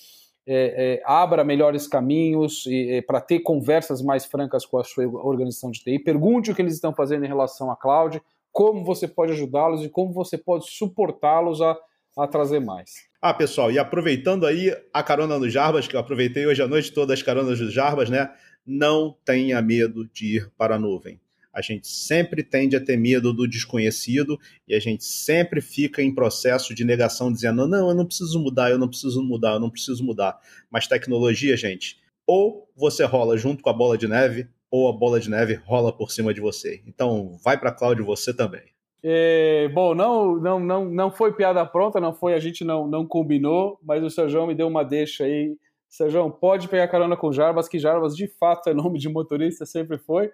é, 0.47 0.99
é, 0.99 1.03
abra 1.05 1.43
melhores 1.43 1.89
caminhos 1.89 2.65
é, 2.69 3.03
para 3.03 3.21
ter 3.21 3.41
conversas 3.41 4.01
mais 4.01 4.25
francas 4.25 4.65
com 4.65 4.79
a 4.79 4.85
sua 4.85 5.05
organização 5.07 5.71
de 5.71 5.81
TI. 5.81 5.99
Pergunte 5.99 6.51
o 6.51 6.55
que 6.55 6.63
eles 6.63 6.75
estão 6.75 6.95
fazendo 6.95 7.25
em 7.25 7.29
relação 7.29 7.71
à 7.71 7.77
cloud, 7.77 8.23
como 8.53 8.85
você 8.85 9.09
pode 9.09 9.33
ajudá-los 9.33 9.85
e 9.85 9.89
como 9.89 10.13
você 10.13 10.39
pode 10.39 10.71
suportá-los 10.71 11.61
a, 11.61 11.77
a 12.17 12.27
trazer 12.27 12.61
mais. 12.61 13.07
Ah, 13.21 13.35
pessoal, 13.35 13.73
e 13.73 13.79
aproveitando 13.79 14.47
aí 14.47 14.75
a 14.95 15.03
carona 15.03 15.39
do 15.39 15.51
Jarbas, 15.51 15.89
que 15.89 15.97
eu 15.97 16.01
aproveitei 16.01 16.47
hoje 16.47 16.63
à 16.63 16.69
noite 16.69 16.93
todas 16.93 17.19
as 17.19 17.23
caronas 17.23 17.59
do 17.59 17.71
Jarbas, 17.71 18.09
né? 18.09 18.31
Não 18.65 19.17
tenha 19.25 19.61
medo 19.61 20.09
de 20.09 20.37
ir 20.37 20.51
para 20.57 20.77
a 20.77 20.79
nuvem 20.79 21.21
a 21.57 21.63
gente 21.63 21.89
sempre 21.89 22.43
tende 22.43 22.77
a 22.77 22.85
ter 22.85 22.99
medo 22.99 23.33
do 23.33 23.49
desconhecido 23.49 24.39
e 24.69 24.75
a 24.75 24.79
gente 24.79 25.03
sempre 25.05 25.63
fica 25.63 26.03
em 26.03 26.15
processo 26.15 26.75
de 26.75 26.85
negação, 26.85 27.33
dizendo: 27.33 27.67
não, 27.67 27.89
eu 27.89 27.95
não 27.95 28.05
preciso 28.05 28.39
mudar, 28.39 28.71
eu 28.71 28.79
não 28.79 28.87
preciso 28.87 29.23
mudar, 29.23 29.55
eu 29.55 29.61
não 29.61 29.71
preciso 29.71 30.05
mudar. 30.05 30.39
Mas 30.71 30.87
tecnologia, 30.87 31.57
gente, 31.57 31.97
ou 32.27 32.69
você 32.77 33.05
rola 33.05 33.39
junto 33.39 33.63
com 33.63 33.71
a 33.71 33.73
bola 33.73 33.97
de 33.97 34.07
neve, 34.07 34.47
ou 34.71 34.87
a 34.87 34.93
bola 34.93 35.19
de 35.19 35.31
neve 35.31 35.55
rola 35.55 35.97
por 35.97 36.11
cima 36.11 36.35
de 36.35 36.43
você. 36.43 36.83
Então, 36.87 37.39
vai 37.43 37.59
para 37.59 37.73
cloud 37.73 38.03
você 38.03 38.35
também. 38.35 38.65
É, 39.03 39.69
bom, 39.69 39.95
não, 39.95 40.37
não, 40.37 40.61
não, 40.61 40.85
não 40.85 41.11
foi 41.11 41.33
piada 41.33 41.65
pronta, 41.65 41.99
não 41.99 42.13
foi, 42.13 42.35
a 42.35 42.39
gente 42.39 42.65
não, 42.65 42.87
não 42.87 43.07
combinou, 43.07 43.79
mas 43.83 44.03
o 44.03 44.11
Sérgio 44.11 44.47
me 44.47 44.55
deu 44.55 44.69
uma 44.69 44.85
deixa 44.85 45.25
aí. 45.25 45.57
Sérgio, 45.89 46.31
pode 46.31 46.69
pegar 46.69 46.89
carona 46.89 47.17
com 47.17 47.33
Jarbas, 47.33 47.67
que 47.67 47.79
Jarbas 47.79 48.15
de 48.15 48.27
fato 48.27 48.69
é 48.69 48.75
nome 48.75 48.99
de 48.99 49.09
motorista, 49.09 49.65
sempre 49.65 49.97
foi. 49.97 50.31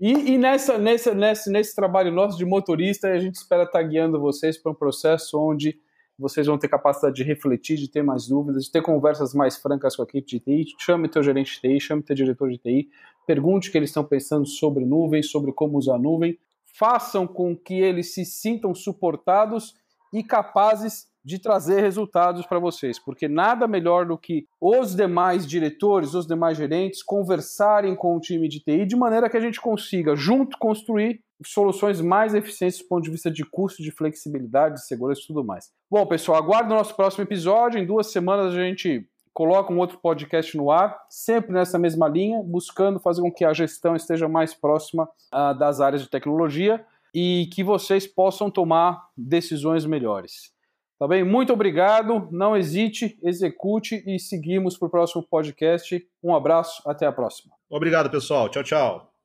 E, 0.00 0.32
e 0.32 0.38
nessa, 0.38 0.76
nessa, 0.76 1.14
nesse, 1.14 1.74
trabalho 1.74 2.10
nosso 2.10 2.36
de 2.36 2.44
motorista, 2.44 3.08
a 3.08 3.18
gente 3.18 3.36
espera 3.36 3.62
estar 3.62 3.82
guiando 3.82 4.20
vocês 4.20 4.58
para 4.58 4.72
um 4.72 4.74
processo 4.74 5.38
onde 5.38 5.78
vocês 6.18 6.46
vão 6.46 6.58
ter 6.58 6.68
capacidade 6.68 7.16
de 7.16 7.22
refletir, 7.22 7.76
de 7.76 7.88
ter 7.88 8.02
mais 8.02 8.28
dúvidas, 8.28 8.64
de 8.64 8.70
ter 8.70 8.82
conversas 8.82 9.34
mais 9.34 9.56
francas 9.56 9.96
com 9.96 10.02
a 10.02 10.04
equipe 10.04 10.26
de 10.26 10.40
TI. 10.40 10.64
Chame 10.78 11.08
teu 11.08 11.22
gerente 11.22 11.54
de 11.54 11.60
TI, 11.60 11.80
chame 11.80 12.02
teu 12.02 12.14
diretor 12.14 12.50
de 12.50 12.58
TI, 12.58 12.88
pergunte 13.26 13.68
o 13.68 13.72
que 13.72 13.78
eles 13.78 13.90
estão 13.90 14.04
pensando 14.04 14.46
sobre 14.46 14.84
nuvem, 14.84 15.22
sobre 15.22 15.52
como 15.52 15.78
usar 15.78 15.98
nuvem. 15.98 16.38
Façam 16.76 17.26
com 17.26 17.56
que 17.56 17.74
eles 17.74 18.14
se 18.14 18.24
sintam 18.24 18.74
suportados 18.74 19.74
e 20.12 20.22
capazes 20.22 21.06
de 21.24 21.38
trazer 21.38 21.80
resultados 21.80 22.44
para 22.46 22.58
vocês, 22.58 22.98
porque 22.98 23.26
nada 23.26 23.66
melhor 23.66 24.06
do 24.06 24.18
que 24.18 24.46
os 24.60 24.94
demais 24.94 25.46
diretores, 25.46 26.14
os 26.14 26.26
demais 26.26 26.58
gerentes 26.58 27.02
conversarem 27.02 27.96
com 27.96 28.16
o 28.16 28.20
time 28.20 28.48
de 28.48 28.60
TI 28.60 28.84
de 28.84 28.96
maneira 28.96 29.30
que 29.30 29.36
a 29.36 29.40
gente 29.40 29.60
consiga 29.60 30.14
junto 30.14 30.58
construir 30.58 31.20
soluções 31.44 32.00
mais 32.00 32.34
eficientes 32.34 32.78
do 32.78 32.88
ponto 32.88 33.04
de 33.04 33.10
vista 33.10 33.30
de 33.30 33.44
custo, 33.44 33.82
de 33.82 33.90
flexibilidade, 33.90 34.76
de 34.76 34.86
segurança 34.86 35.22
e 35.22 35.26
tudo 35.26 35.44
mais. 35.44 35.70
Bom, 35.90 36.06
pessoal, 36.06 36.38
aguardo 36.38 36.72
o 36.72 36.76
nosso 36.76 36.94
próximo 36.94 37.24
episódio. 37.24 37.80
Em 37.80 37.86
duas 37.86 38.12
semanas 38.12 38.54
a 38.54 38.62
gente 38.62 39.06
coloca 39.32 39.72
um 39.72 39.78
outro 39.78 39.98
podcast 39.98 40.56
no 40.56 40.70
ar, 40.70 40.96
sempre 41.10 41.52
nessa 41.52 41.78
mesma 41.78 42.06
linha, 42.06 42.40
buscando 42.44 43.00
fazer 43.00 43.20
com 43.20 43.32
que 43.32 43.44
a 43.44 43.52
gestão 43.52 43.96
esteja 43.96 44.28
mais 44.28 44.54
próxima 44.54 45.08
uh, 45.32 45.58
das 45.58 45.80
áreas 45.80 46.02
de 46.02 46.08
tecnologia 46.08 46.84
e 47.12 47.48
que 47.52 47.64
vocês 47.64 48.06
possam 48.06 48.50
tomar 48.50 49.08
decisões 49.16 49.84
melhores. 49.84 50.53
Tá 50.98 51.08
bem? 51.08 51.24
Muito 51.24 51.52
obrigado. 51.52 52.28
Não 52.30 52.56
hesite, 52.56 53.18
execute 53.22 54.02
e 54.06 54.18
seguimos 54.18 54.76
para 54.76 54.86
o 54.86 54.90
próximo 54.90 55.22
podcast. 55.22 56.06
Um 56.22 56.34
abraço, 56.34 56.82
até 56.88 57.06
a 57.06 57.12
próxima. 57.12 57.54
Obrigado, 57.68 58.10
pessoal. 58.10 58.48
Tchau, 58.48 58.62
tchau. 58.62 59.13